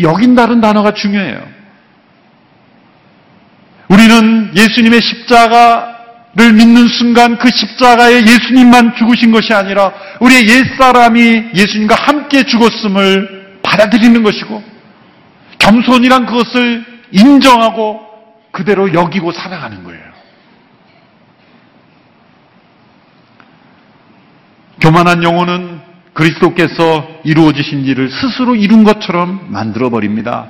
여긴다는 0.00 0.60
단어가 0.60 0.92
중요해요. 0.92 1.58
우리는 3.88 4.52
예수님의 4.54 5.00
십자가를 5.00 6.52
믿는 6.52 6.88
순간 6.88 7.38
그 7.38 7.48
십자가에 7.50 8.20
예수님만 8.20 8.94
죽으신 8.96 9.32
것이 9.32 9.54
아니라 9.54 9.92
우리의 10.20 10.46
옛사람이 10.46 11.50
예수님과 11.54 11.94
함께 11.94 12.42
죽었음을 12.42 13.37
받아들이는 13.78 14.24
것이고 14.24 14.62
겸손이란 15.58 16.26
그것을 16.26 16.84
인정하고 17.12 18.00
그대로 18.50 18.92
여기고 18.92 19.32
살아가는 19.32 19.84
거예요. 19.84 20.08
교만한 24.80 25.22
영혼은 25.22 25.80
그리스도께서 26.12 27.08
이루어지신 27.24 27.84
일을 27.84 28.10
스스로 28.10 28.56
이룬 28.56 28.84
것처럼 28.84 29.46
만들어 29.48 29.90
버립니다. 29.90 30.48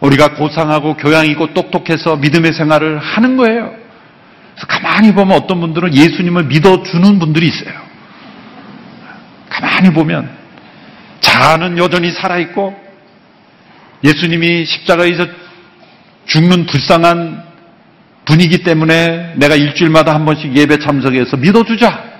우리가 0.00 0.34
고상하고 0.34 0.96
교양 0.96 1.26
있고 1.26 1.54
똑똑해서 1.54 2.16
믿음의 2.16 2.52
생활을 2.52 2.98
하는 2.98 3.36
거예요. 3.36 3.72
그래서 4.54 4.66
가만히 4.66 5.12
보면 5.12 5.36
어떤 5.36 5.60
분들은 5.60 5.94
예수님을 5.94 6.44
믿어주는 6.44 7.18
분들이 7.18 7.48
있어요. 7.48 7.74
가만히 9.48 9.92
보면 9.92 10.43
자아는 11.34 11.78
여전히 11.78 12.12
살아있고 12.12 12.74
예수님이 14.04 14.64
십자가에서 14.66 15.26
죽는 16.26 16.66
불쌍한 16.66 17.42
분이기 18.24 18.62
때문에 18.62 19.34
내가 19.36 19.56
일주일마다 19.56 20.14
한 20.14 20.24
번씩 20.24 20.56
예배 20.56 20.78
참석해서 20.78 21.36
믿어주자. 21.36 22.14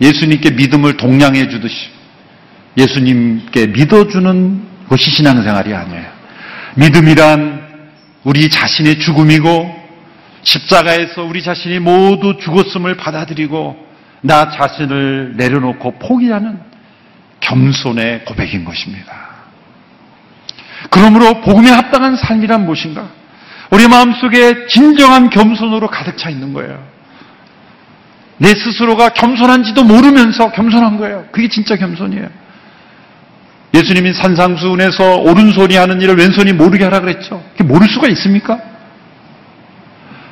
예수님께 0.00 0.52
믿음을 0.52 0.96
동량해 0.96 1.48
주듯이 1.48 1.90
예수님께 2.78 3.66
믿어주는 3.66 4.62
것이 4.88 5.10
신앙생활이 5.10 5.74
아니에요. 5.74 6.06
믿음이란 6.76 7.68
우리 8.24 8.48
자신의 8.48 9.00
죽음이고 9.00 9.80
십자가에서 10.42 11.24
우리 11.24 11.42
자신이 11.42 11.80
모두 11.80 12.38
죽었음을 12.38 12.96
받아들이고 12.96 13.76
나 14.22 14.50
자신을 14.50 15.34
내려놓고 15.36 15.98
포기하는 15.98 16.69
겸손의 17.40 18.24
고백인 18.24 18.64
것입니다. 18.64 19.30
그러므로 20.90 21.40
복음에 21.40 21.70
합당한 21.70 22.16
삶이란 22.16 22.64
무엇인가? 22.64 23.08
우리 23.70 23.86
마음속에 23.86 24.66
진정한 24.66 25.30
겸손으로 25.30 25.88
가득 25.88 26.16
차 26.18 26.30
있는 26.30 26.52
거예요. 26.52 26.82
내 28.38 28.48
스스로가 28.48 29.10
겸손한지도 29.10 29.84
모르면서 29.84 30.50
겸손한 30.52 30.96
거예요. 30.96 31.26
그게 31.30 31.48
진짜 31.48 31.76
겸손이에요. 31.76 32.28
예수님이 33.74 34.12
산상수훈에서 34.14 35.18
오른손이 35.18 35.76
하는 35.76 36.00
일을 36.00 36.16
왼손이 36.16 36.54
모르게 36.54 36.84
하라 36.84 37.00
그랬죠. 37.00 37.44
그게 37.52 37.64
모를 37.64 37.88
수가 37.88 38.08
있습니까? 38.08 38.58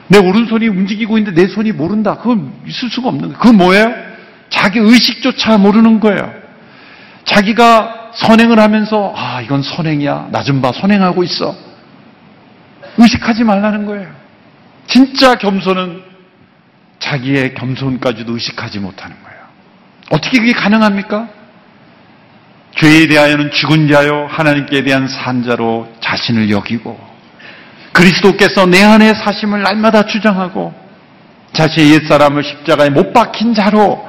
내 0.08 0.18
오른손이 0.18 0.66
움직이고 0.68 1.18
있는데 1.18 1.42
내 1.42 1.48
손이 1.48 1.72
모른다. 1.72 2.16
그건 2.16 2.52
있을 2.66 2.88
수가 2.90 3.08
없는 3.08 3.28
거예요. 3.28 3.38
그건 3.38 3.56
뭐예요? 3.58 3.94
자기 4.48 4.78
의식조차 4.78 5.58
모르는 5.58 6.00
거예요. 6.00 6.32
자기가 7.28 8.10
선행을 8.14 8.58
하면서 8.58 9.12
아 9.14 9.40
이건 9.42 9.62
선행이야. 9.62 10.28
나 10.32 10.42
좀 10.42 10.62
봐 10.62 10.72
선행하고 10.72 11.22
있어. 11.24 11.54
의식하지 12.96 13.44
말라는 13.44 13.84
거예요. 13.86 14.08
진짜 14.86 15.34
겸손은 15.36 16.02
자기의 16.98 17.54
겸손까지도 17.54 18.32
의식하지 18.32 18.78
못하는 18.80 19.14
거예요. 19.22 19.38
어떻게 20.10 20.38
그게 20.38 20.52
가능합니까? 20.52 21.28
죄에 22.76 23.06
대하여는 23.06 23.50
죽은 23.50 23.88
자요 23.92 24.26
하나님께 24.30 24.82
대한 24.84 25.06
산자로 25.06 25.88
자신을 26.00 26.50
여기고 26.50 26.98
그리스도께서 27.92 28.66
내 28.66 28.82
안에 28.82 29.14
사심을 29.14 29.62
날마다 29.62 30.06
주장하고 30.06 30.72
자신의 31.52 31.92
옛사람을 31.94 32.42
십자가에 32.44 32.90
못 32.90 33.12
박힌 33.12 33.52
자로 33.54 34.06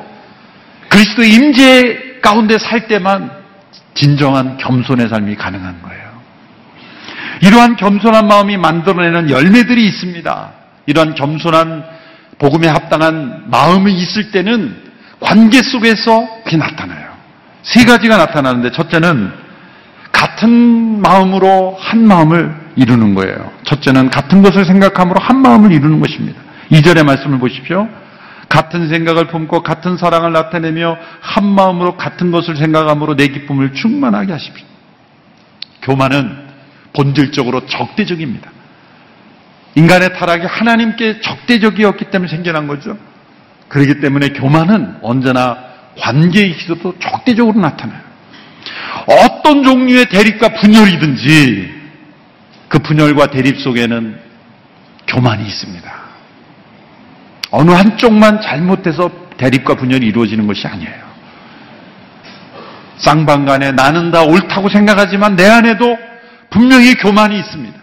그리스도 0.88 1.24
임재 1.24 2.09
가운데 2.22 2.58
살 2.58 2.88
때만 2.88 3.32
진정한 3.94 4.58
겸손의 4.58 5.10
삶이 5.10 5.36
가능한 5.36 5.82
거예요. 5.82 6.10
이러한 7.42 7.78
겸손한 7.78 8.28
마음이 8.28 8.58
만들어내는 8.58 9.30
열매들이 9.30 9.86
있습니다. 9.86 10.52
이러한 10.86 11.16
겸손한 11.16 11.86
복음에 12.38 12.68
합당한 12.68 13.44
마음이 13.48 13.94
있을 13.94 14.32
때는 14.32 14.76
관계 15.20 15.62
속에서 15.62 16.28
그게 16.44 16.58
나타나요. 16.58 17.10
세 17.64 17.86
가지가 17.86 18.18
나타나는데 18.18 18.72
첫째는 18.72 19.32
같은 20.12 21.02
마음으로 21.02 21.78
한 21.80 22.08
마음을 22.08 22.56
이루는 22.76 23.16
거예요. 23.16 23.52
첫째는 23.66 24.10
같은 24.10 24.42
것을 24.42 24.66
생각함으로 24.66 25.20
한 25.20 25.42
마음을 25.42 25.72
이루는 25.72 26.00
것입니다. 26.00 26.42
2절의 26.72 27.04
말씀을 27.04 27.40
보십시오. 27.40 27.88
같은 28.50 28.90
생각을 28.90 29.28
품고 29.28 29.62
같은 29.62 29.96
사랑을 29.96 30.32
나타내며 30.34 30.98
한 31.22 31.46
마음으로 31.46 31.96
같은 31.96 32.32
것을 32.32 32.58
생각함으로 32.58 33.16
내 33.16 33.28
기쁨을 33.28 33.74
충만하게 33.74 34.34
하십시오. 34.34 34.66
교만은 35.84 36.50
본질적으로 36.94 37.68
적대적입니다. 37.68 38.50
인간의 39.76 40.16
타락이 40.16 40.46
하나님께 40.46 41.22
적대적이었기 41.22 42.06
때문에 42.06 42.30
생겨난 42.30 42.68
거죠. 42.68 42.98
그렇기 43.68 44.02
때문에 44.02 44.30
교만은 44.30 44.98
언제나 45.04 45.58
관계에 46.00 46.48
있어도 46.48 46.98
적대적으로 47.00 47.60
나타나요. 47.60 48.02
어떤 49.06 49.64
종류의 49.64 50.06
대립과 50.10 50.50
분열이든지 50.56 51.80
그 52.68 52.80
분열과 52.80 53.28
대립 53.28 53.60
속에는 53.60 54.20
교만이 55.08 55.46
있습니다. 55.46 55.99
어느 57.52 57.72
한쪽만 57.72 58.42
잘못해서 58.42 59.10
대립과 59.38 59.76
분열이 59.76 60.06
이루어지는 60.08 60.48
것이 60.48 60.68
아니에요. 60.68 61.10
쌍방간에 62.98 63.72
나는 63.72 64.12
다 64.12 64.24
옳다고 64.24 64.70
생각하지만 64.70 65.36
내 65.36 65.48
안에도 65.48 65.98
분명히 66.50 66.96
교만이 66.96 67.40
있습니다. 67.40 67.80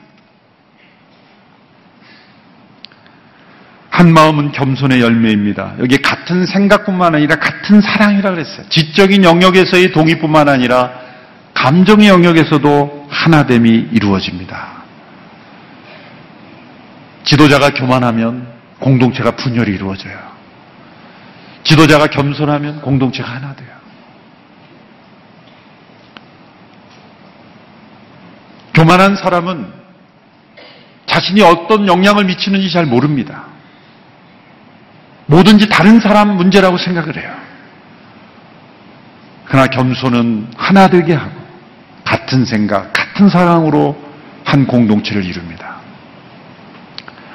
한 3.91 4.13
마음은 4.13 4.53
겸손의 4.53 5.01
열매입니다. 5.01 5.77
여기 5.79 5.97
같은 5.97 6.45
생각뿐만 6.45 7.15
아니라 7.15 7.37
같은 7.37 7.81
사랑이라 7.81 8.33
그랬어요. 8.33 8.69
지적인 8.69 9.25
영역에서의 9.25 9.93
동의뿐만 9.93 10.51
아니라 10.51 10.93
감정의 11.55 12.09
영역에서도 12.09 13.07
하나됨이 13.09 13.89
이루어집니다. 13.93 14.85
지도자가 17.25 17.71
교만하면 17.71 18.56
공동체가 18.79 19.33
분열이 19.33 19.73
이루어져요. 19.73 20.19
지도자가 21.65 22.07
겸손하면 22.09 22.81
공동체가 22.81 23.29
하나 23.29 23.55
돼요. 23.55 23.69
교만한 28.75 29.17
사람은 29.17 29.73
자신이 31.07 31.41
어떤 31.43 31.89
영향을 31.89 32.27
미치는지 32.27 32.71
잘 32.71 32.85
모릅니다. 32.85 33.45
뭐든지 35.27 35.69
다른 35.69 35.99
사람 35.99 36.37
문제라고 36.37 36.77
생각을 36.77 37.17
해요. 37.17 37.35
그러나 39.47 39.67
겸손은 39.69 40.49
하나 40.57 40.89
되게 40.89 41.15
하고 41.15 41.33
같은 42.05 42.45
생각, 42.45 42.93
같은 42.93 43.29
사랑으로 43.29 43.97
한 44.45 44.67
공동체를 44.67 45.25
이룹니다. 45.25 45.77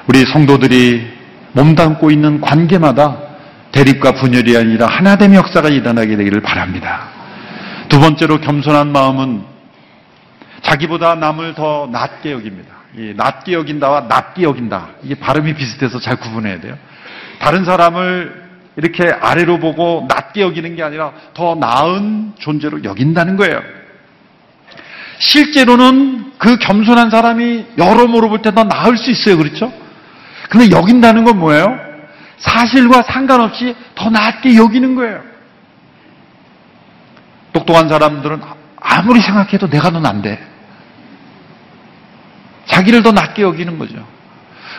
우리 0.08 0.26
성도들이 0.26 1.21
몸담고 1.54 2.12
있는 2.12 2.42
관계마다 2.42 3.18
대립과 3.72 4.14
분열이 4.14 4.58
아니라 4.58 4.88
하나됨의 4.88 5.38
역사가 5.38 5.70
일어나게 5.70 6.16
되기를 6.18 6.42
바랍니다. 6.42 7.10
두 7.90 8.00
번째로 8.00 8.40
겸손한 8.40 8.92
마음은 8.92 9.44
자기보다 10.62 11.16
남을 11.16 11.56
더 11.56 11.90
낮게 11.92 12.32
여깁니다. 12.32 12.70
낮게 13.16 13.54
여긴다와 13.54 14.02
낮게 14.02 14.44
여긴다. 14.44 14.90
이게 15.04 15.16
발음이 15.16 15.54
비슷해서 15.56 16.00
잘 16.00 16.18
구분해야 16.18 16.60
돼요. 16.60 16.78
다른 17.40 17.64
사람을 17.66 18.42
이렇게 18.78 19.10
아래로 19.10 19.60
보고 19.60 20.06
낮게 20.10 20.42
여기는 20.42 20.76
게 20.76 20.84
아니라 20.84 21.12
더 21.34 21.56
나은 21.56 22.34
존재로 22.40 22.84
여긴다는 22.84 23.38
거예요. 23.38 23.62
실제로는 25.20 26.32
그 26.38 26.58
겸손한 26.58 27.10
사람이 27.10 27.66
여러모로 27.78 28.30
볼 28.30 28.42
때 28.42 28.52
더 28.52 28.64
나을 28.64 28.98
수 28.98 29.12
있어요. 29.12 29.38
그렇죠? 29.38 29.72
근데 30.52 30.70
여긴다는 30.70 31.24
건 31.24 31.40
뭐예요? 31.40 31.80
사실과 32.38 33.02
상관없이 33.04 33.74
더 33.96 34.10
낮게 34.10 34.58
여기는 34.58 34.96
거예요. 34.96 35.22
똑똑한 37.54 37.88
사람들은 37.88 38.42
아무리 38.82 39.22
생각해도 39.22 39.70
내가 39.70 39.90
넌 39.92 40.06
안 40.06 40.22
돼. 40.22 40.46
자기를 42.66 43.02
더 43.02 43.14
낮게 43.14 43.44
여기는 43.44 43.80
거죠. 43.80 44.06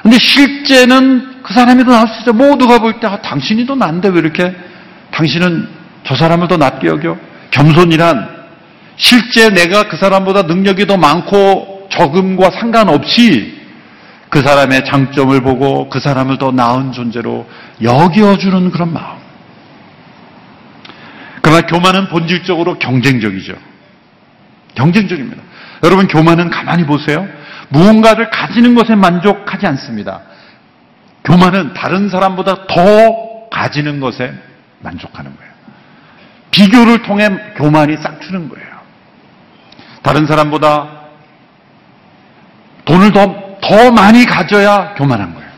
근데 0.02 0.18
실제는 0.18 1.40
그 1.42 1.54
사람이 1.54 1.84
더 1.84 1.92
나을 1.92 2.06
수 2.06 2.18
있죠. 2.18 2.34
모두가 2.34 2.78
볼 2.78 3.00
때, 3.00 3.06
아, 3.06 3.22
당신이 3.22 3.64
더 3.64 3.74
난데 3.74 4.10
왜 4.10 4.18
이렇게 4.18 4.54
당신은 5.10 5.68
저 6.04 6.14
사람을 6.14 6.48
더 6.48 6.58
낮게 6.58 6.86
여겨? 6.86 7.16
겸손이란 7.50 8.28
실제 8.96 9.48
내가 9.48 9.84
그 9.84 9.96
사람보다 9.96 10.42
능력이 10.42 10.86
더 10.86 10.98
많고 10.98 11.88
적음과 11.90 12.50
상관없이 12.50 13.61
그 14.32 14.40
사람의 14.40 14.86
장점을 14.86 15.38
보고 15.42 15.90
그 15.90 16.00
사람을 16.00 16.38
더 16.38 16.52
나은 16.52 16.92
존재로 16.92 17.46
여겨주는 17.82 18.70
그런 18.70 18.90
마음. 18.90 19.18
그러나 21.42 21.60
교만은 21.66 22.08
본질적으로 22.08 22.78
경쟁적이죠. 22.78 23.52
경쟁적입니다. 24.74 25.42
여러분 25.82 26.08
교만은 26.08 26.48
가만히 26.48 26.86
보세요. 26.86 27.28
무언가를 27.68 28.30
가지는 28.30 28.74
것에 28.74 28.94
만족하지 28.94 29.66
않습니다. 29.66 30.22
교만은 31.24 31.74
다른 31.74 32.08
사람보다 32.08 32.66
더 32.68 33.50
가지는 33.50 34.00
것에 34.00 34.32
만족하는 34.80 35.36
거예요. 35.36 35.52
비교를 36.52 37.02
통해 37.02 37.28
교만이 37.56 37.98
싹트는 37.98 38.48
거예요. 38.48 38.68
다른 40.00 40.26
사람보다 40.26 41.02
돈을 42.86 43.12
더, 43.12 43.41
더 43.62 43.90
많이 43.90 44.26
가져야 44.26 44.92
교만한 44.94 45.34
거예요. 45.34 45.50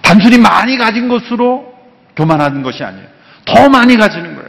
단순히 0.00 0.38
많이 0.38 0.78
가진 0.78 1.08
것으로 1.08 1.74
교만하는 2.16 2.62
것이 2.62 2.82
아니에요. 2.82 3.06
더 3.44 3.68
많이 3.68 3.96
가지는 3.96 4.34
거예요. 4.36 4.48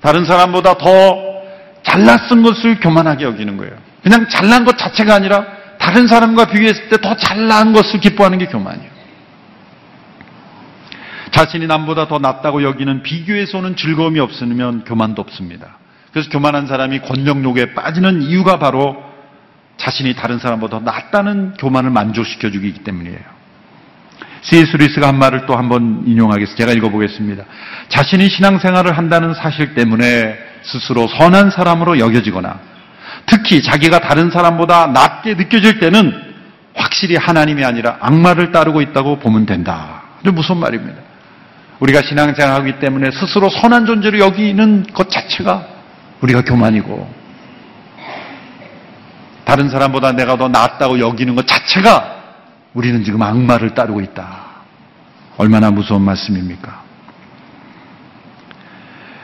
다른 0.00 0.24
사람보다 0.24 0.74
더쓴 0.78 2.42
것을 2.42 2.80
교만하게 2.80 3.24
여기는 3.24 3.56
거예요. 3.58 3.76
그냥 4.02 4.26
잘난 4.28 4.64
것 4.64 4.78
자체가 4.78 5.14
아니라 5.14 5.44
다른 5.78 6.06
사람과 6.06 6.46
비교했을 6.46 6.88
때 6.88 6.96
더 6.96 7.16
잘난 7.16 7.72
것을 7.72 8.00
기뻐하는 8.00 8.38
게 8.38 8.46
교만이에요. 8.46 8.90
자신이 11.32 11.66
남보다 11.66 12.08
더 12.08 12.18
낫다고 12.18 12.62
여기는 12.62 13.02
비교에서 13.02 13.58
오는 13.58 13.76
즐거움이 13.76 14.20
없으면 14.20 14.84
교만도 14.84 15.22
없습니다. 15.22 15.78
그래서 16.12 16.28
교만한 16.30 16.66
사람이 16.66 17.00
권력욕에 17.00 17.74
빠지는 17.74 18.22
이유가 18.22 18.58
바로 18.58 19.09
자신이 19.80 20.14
다른 20.14 20.38
사람보다 20.38 20.78
더 20.78 20.84
낫다는 20.84 21.54
교만을 21.58 21.90
만족시켜 21.90 22.50
주기 22.50 22.72
때문이에요. 22.74 23.18
C.S. 24.42 24.76
루이스가 24.76 25.08
한 25.08 25.18
말을 25.18 25.46
또 25.46 25.54
한 25.56 25.68
번 25.68 26.02
인용하겠습니다. 26.06 26.56
제가 26.56 26.72
읽어보겠습니다. 26.72 27.44
자신이 27.88 28.28
신앙생활을 28.28 28.96
한다는 28.96 29.34
사실 29.34 29.74
때문에 29.74 30.38
스스로 30.62 31.08
선한 31.08 31.50
사람으로 31.50 31.98
여겨지거나 31.98 32.58
특히 33.26 33.62
자기가 33.62 34.00
다른 34.00 34.30
사람보다 34.30 34.88
낫게 34.88 35.34
느껴질 35.34 35.78
때는 35.80 36.12
확실히 36.74 37.16
하나님이 37.16 37.64
아니라 37.64 37.96
악마를 38.00 38.52
따르고 38.52 38.82
있다고 38.82 39.18
보면 39.18 39.46
된다. 39.46 40.02
무슨 40.24 40.58
말입니다. 40.58 41.00
우리가 41.80 42.02
신앙생활하기 42.02 42.78
때문에 42.80 43.10
스스로 43.10 43.48
선한 43.48 43.86
존재로 43.86 44.18
여기는 44.18 44.86
것 44.92 45.08
자체가 45.10 45.66
우리가 46.20 46.42
교만이고 46.42 47.19
다른 49.50 49.68
사람보다 49.68 50.12
내가 50.12 50.36
더 50.36 50.46
낫다고 50.46 51.00
여기는 51.00 51.34
것 51.34 51.44
자체가 51.44 52.22
우리는 52.72 53.02
지금 53.02 53.20
악마를 53.20 53.74
따르고 53.74 54.00
있다. 54.00 54.44
얼마나 55.38 55.72
무서운 55.72 56.02
말씀입니까? 56.02 56.84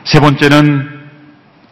세 0.03 0.19
번째는 0.19 1.07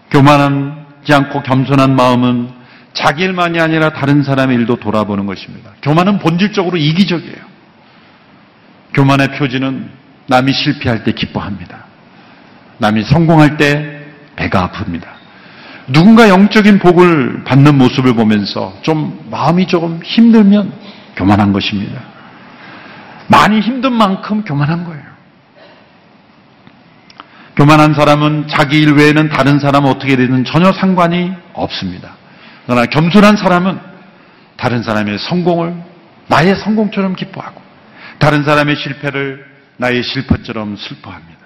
교만하지 0.10 1.14
않고 1.14 1.44
겸손한 1.44 1.98
마음은 1.98 2.50
자기 2.94 3.24
일만이 3.24 3.60
아니라 3.60 3.90
다른 3.90 4.24
사람의 4.24 4.56
일도 4.60 4.78
돌아보는 4.78 5.26
것입니다. 5.26 5.72
교만은 5.82 6.20
본질적으로 6.20 6.78
이기적이에요. 6.78 7.44
교만의 8.94 9.34
표지는 9.38 9.90
남이 10.28 10.54
실패할 10.54 11.04
때 11.04 11.12
기뻐합니다. 11.12 11.84
남이 12.78 13.04
성공할 13.04 13.58
때 13.58 14.06
배가 14.38 14.72
아픕니다. 14.72 15.15
누군가 15.88 16.30
영적인 16.30 16.80
복을 16.80 17.44
받는 17.44 17.78
모습을 17.78 18.14
보면서 18.14 18.74
좀 18.82 19.28
마음이 19.30 19.68
조금 19.68 20.00
힘들면 20.04 20.74
교만한 21.16 21.54
것입니다. 21.54 22.02
많이 23.28 23.60
힘든 23.60 23.94
만큼 23.94 24.44
교만한 24.44 24.84
거예요. 24.84 25.04
교만한 27.56 27.94
사람은 27.94 28.48
자기 28.48 28.80
일 28.80 28.94
외에는 28.94 29.30
다른 29.30 29.60
사람 29.60 29.86
어떻게 29.86 30.16
되든 30.16 30.44
전혀 30.44 30.72
상관이 30.74 31.32
없습니다. 31.54 32.16
그러나 32.66 32.86
겸손한 32.86 33.38
사람은 33.38 33.80
다른 34.58 34.84
사람의 34.84 35.20
성공을 35.20 35.74
나의 36.28 36.56
성공처럼 36.56 37.16
기뻐하고 37.16 37.62
다른 38.18 38.44
사람의 38.44 38.76
실패를 38.76 39.46
나의 39.78 40.04
실패처럼 40.04 40.76
슬퍼합니다. 40.76 41.40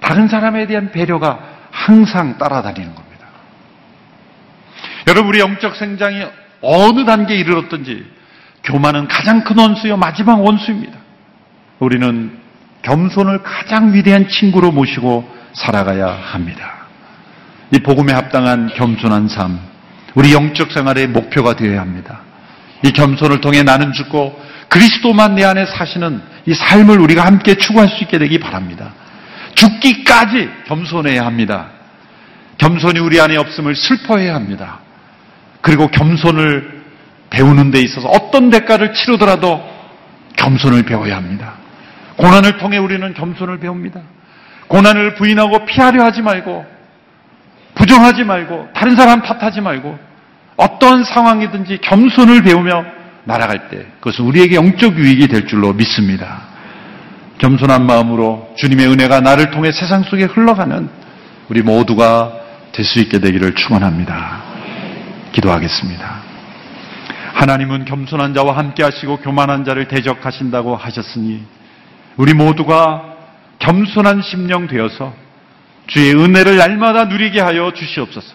다른 0.00 0.28
사람에 0.28 0.66
대한 0.66 0.90
배려가 0.90 1.38
항상 1.70 2.36
따라다니는 2.38 2.94
겁니다. 2.94 3.09
여러분, 5.08 5.30
우리 5.30 5.40
영적 5.40 5.76
생장이 5.76 6.24
어느 6.62 7.04
단계에 7.04 7.38
이르렀든지 7.38 8.04
교만은 8.64 9.08
가장 9.08 9.42
큰 9.44 9.58
원수요, 9.58 9.96
마지막 9.96 10.40
원수입니다. 10.44 10.98
우리는 11.78 12.38
겸손을 12.82 13.42
가장 13.42 13.94
위대한 13.94 14.28
친구로 14.28 14.70
모시고 14.70 15.28
살아가야 15.54 16.06
합니다. 16.06 16.86
이 17.72 17.78
복음에 17.78 18.12
합당한 18.12 18.70
겸손한 18.74 19.28
삶, 19.28 19.58
우리 20.14 20.32
영적 20.32 20.72
생활의 20.72 21.08
목표가 21.08 21.54
되어야 21.54 21.80
합니다. 21.80 22.20
이 22.84 22.90
겸손을 22.90 23.40
통해 23.40 23.62
나는 23.62 23.92
죽고 23.92 24.40
그리스도만 24.68 25.34
내 25.34 25.44
안에 25.44 25.66
사시는 25.66 26.22
이 26.46 26.54
삶을 26.54 26.98
우리가 26.98 27.24
함께 27.24 27.54
추구할 27.54 27.88
수 27.88 28.02
있게 28.04 28.18
되기 28.18 28.38
바랍니다. 28.38 28.92
죽기까지 29.54 30.48
겸손해야 30.66 31.24
합니다. 31.26 31.68
겸손이 32.58 32.98
우리 32.98 33.20
안에 33.20 33.36
없음을 33.36 33.74
슬퍼해야 33.74 34.34
합니다. 34.34 34.80
그리고 35.60 35.88
겸손을 35.88 36.80
배우는 37.30 37.70
데 37.70 37.80
있어서 37.80 38.08
어떤 38.08 38.50
대가를 38.50 38.92
치르더라도 38.92 39.62
겸손을 40.36 40.82
배워야 40.84 41.16
합니다. 41.16 41.54
고난을 42.16 42.58
통해 42.58 42.78
우리는 42.78 43.14
겸손을 43.14 43.58
배웁니다. 43.58 44.00
고난을 44.68 45.14
부인하고 45.14 45.64
피하려 45.64 46.04
하지 46.04 46.22
말고 46.22 46.64
부정하지 47.74 48.24
말고 48.24 48.68
다른 48.74 48.96
사람 48.96 49.22
탓하지 49.22 49.60
말고 49.60 49.98
어떤 50.56 51.04
상황이든지 51.04 51.78
겸손을 51.78 52.42
배우며 52.42 52.84
날아갈 53.24 53.68
때 53.68 53.86
그것은 54.00 54.24
우리에게 54.24 54.56
영적 54.56 54.96
유익이 54.96 55.28
될 55.28 55.46
줄로 55.46 55.72
믿습니다. 55.72 56.42
겸손한 57.38 57.86
마음으로 57.86 58.52
주님의 58.56 58.86
은혜가 58.88 59.20
나를 59.20 59.50
통해 59.50 59.72
세상 59.72 60.02
속에 60.02 60.24
흘러가는 60.24 60.88
우리 61.48 61.62
모두가 61.62 62.32
될 62.72 62.84
수 62.84 63.00
있게 63.00 63.18
되기를 63.18 63.54
축원합니다. 63.54 64.49
기도하겠습니다. 65.32 66.22
하나님은 67.34 67.84
겸손한 67.84 68.34
자와 68.34 68.56
함께 68.56 68.82
하시고 68.82 69.18
교만한 69.18 69.64
자를 69.64 69.88
대적하신다고 69.88 70.76
하셨으니 70.76 71.42
우리 72.16 72.34
모두가 72.34 73.16
겸손한 73.60 74.22
심령 74.22 74.66
되어서 74.66 75.14
주의 75.86 76.14
은혜를 76.14 76.56
날마다 76.56 77.06
누리게 77.06 77.40
하여 77.40 77.72
주시옵소서. 77.72 78.34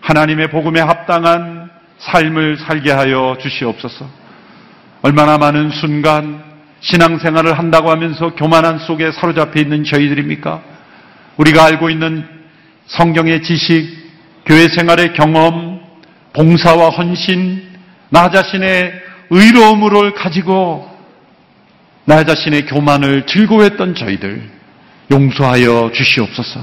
하나님의 0.00 0.50
복음에 0.50 0.80
합당한 0.80 1.70
삶을 1.98 2.58
살게 2.58 2.92
하여 2.92 3.36
주시옵소서. 3.40 4.08
얼마나 5.02 5.38
많은 5.38 5.70
순간 5.70 6.42
신앙생활을 6.80 7.58
한다고 7.58 7.90
하면서 7.90 8.34
교만한 8.34 8.78
속에 8.78 9.10
사로잡혀 9.12 9.60
있는 9.60 9.84
저희들입니까? 9.84 10.62
우리가 11.36 11.64
알고 11.64 11.90
있는 11.90 12.26
성경의 12.86 13.42
지식, 13.42 13.88
교회 14.46 14.68
생활의 14.68 15.12
경험, 15.14 15.77
봉사와 16.32 16.90
헌신, 16.90 17.62
나 18.10 18.30
자신의 18.30 18.92
의로움을 19.30 20.14
가지고 20.14 20.88
나 22.04 22.24
자신의 22.24 22.66
교만을 22.66 23.26
즐거워했던 23.26 23.94
저희들 23.94 24.50
용서하여 25.10 25.90
주시옵소서. 25.92 26.60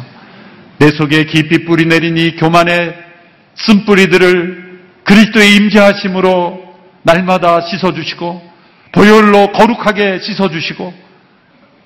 내 0.80 0.92
속에 0.92 1.26
깊이 1.26 1.66
뿌리 1.66 1.86
내린 1.86 2.18
이 2.18 2.36
교만의 2.36 2.96
쓴뿌리들을 3.56 4.82
그리스도의 5.04 5.56
임재하심으로 5.56 6.66
날마다 7.04 7.62
씻어주시고 7.62 8.52
보혈로 8.92 9.52
거룩하게 9.52 10.20
씻어주시고 10.20 10.94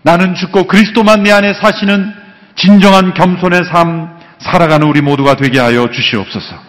나는 0.04 0.36
죽고 0.36 0.66
그리스도만 0.68 1.24
내 1.24 1.32
안에 1.32 1.54
사시는 1.54 2.14
진정한 2.56 3.14
겸손의 3.14 3.66
삶 3.66 4.18
살아가는 4.40 4.88
우리 4.88 5.02
모두가 5.02 5.36
되게 5.36 5.60
하여 5.60 5.90
주시옵소서. 5.92 6.69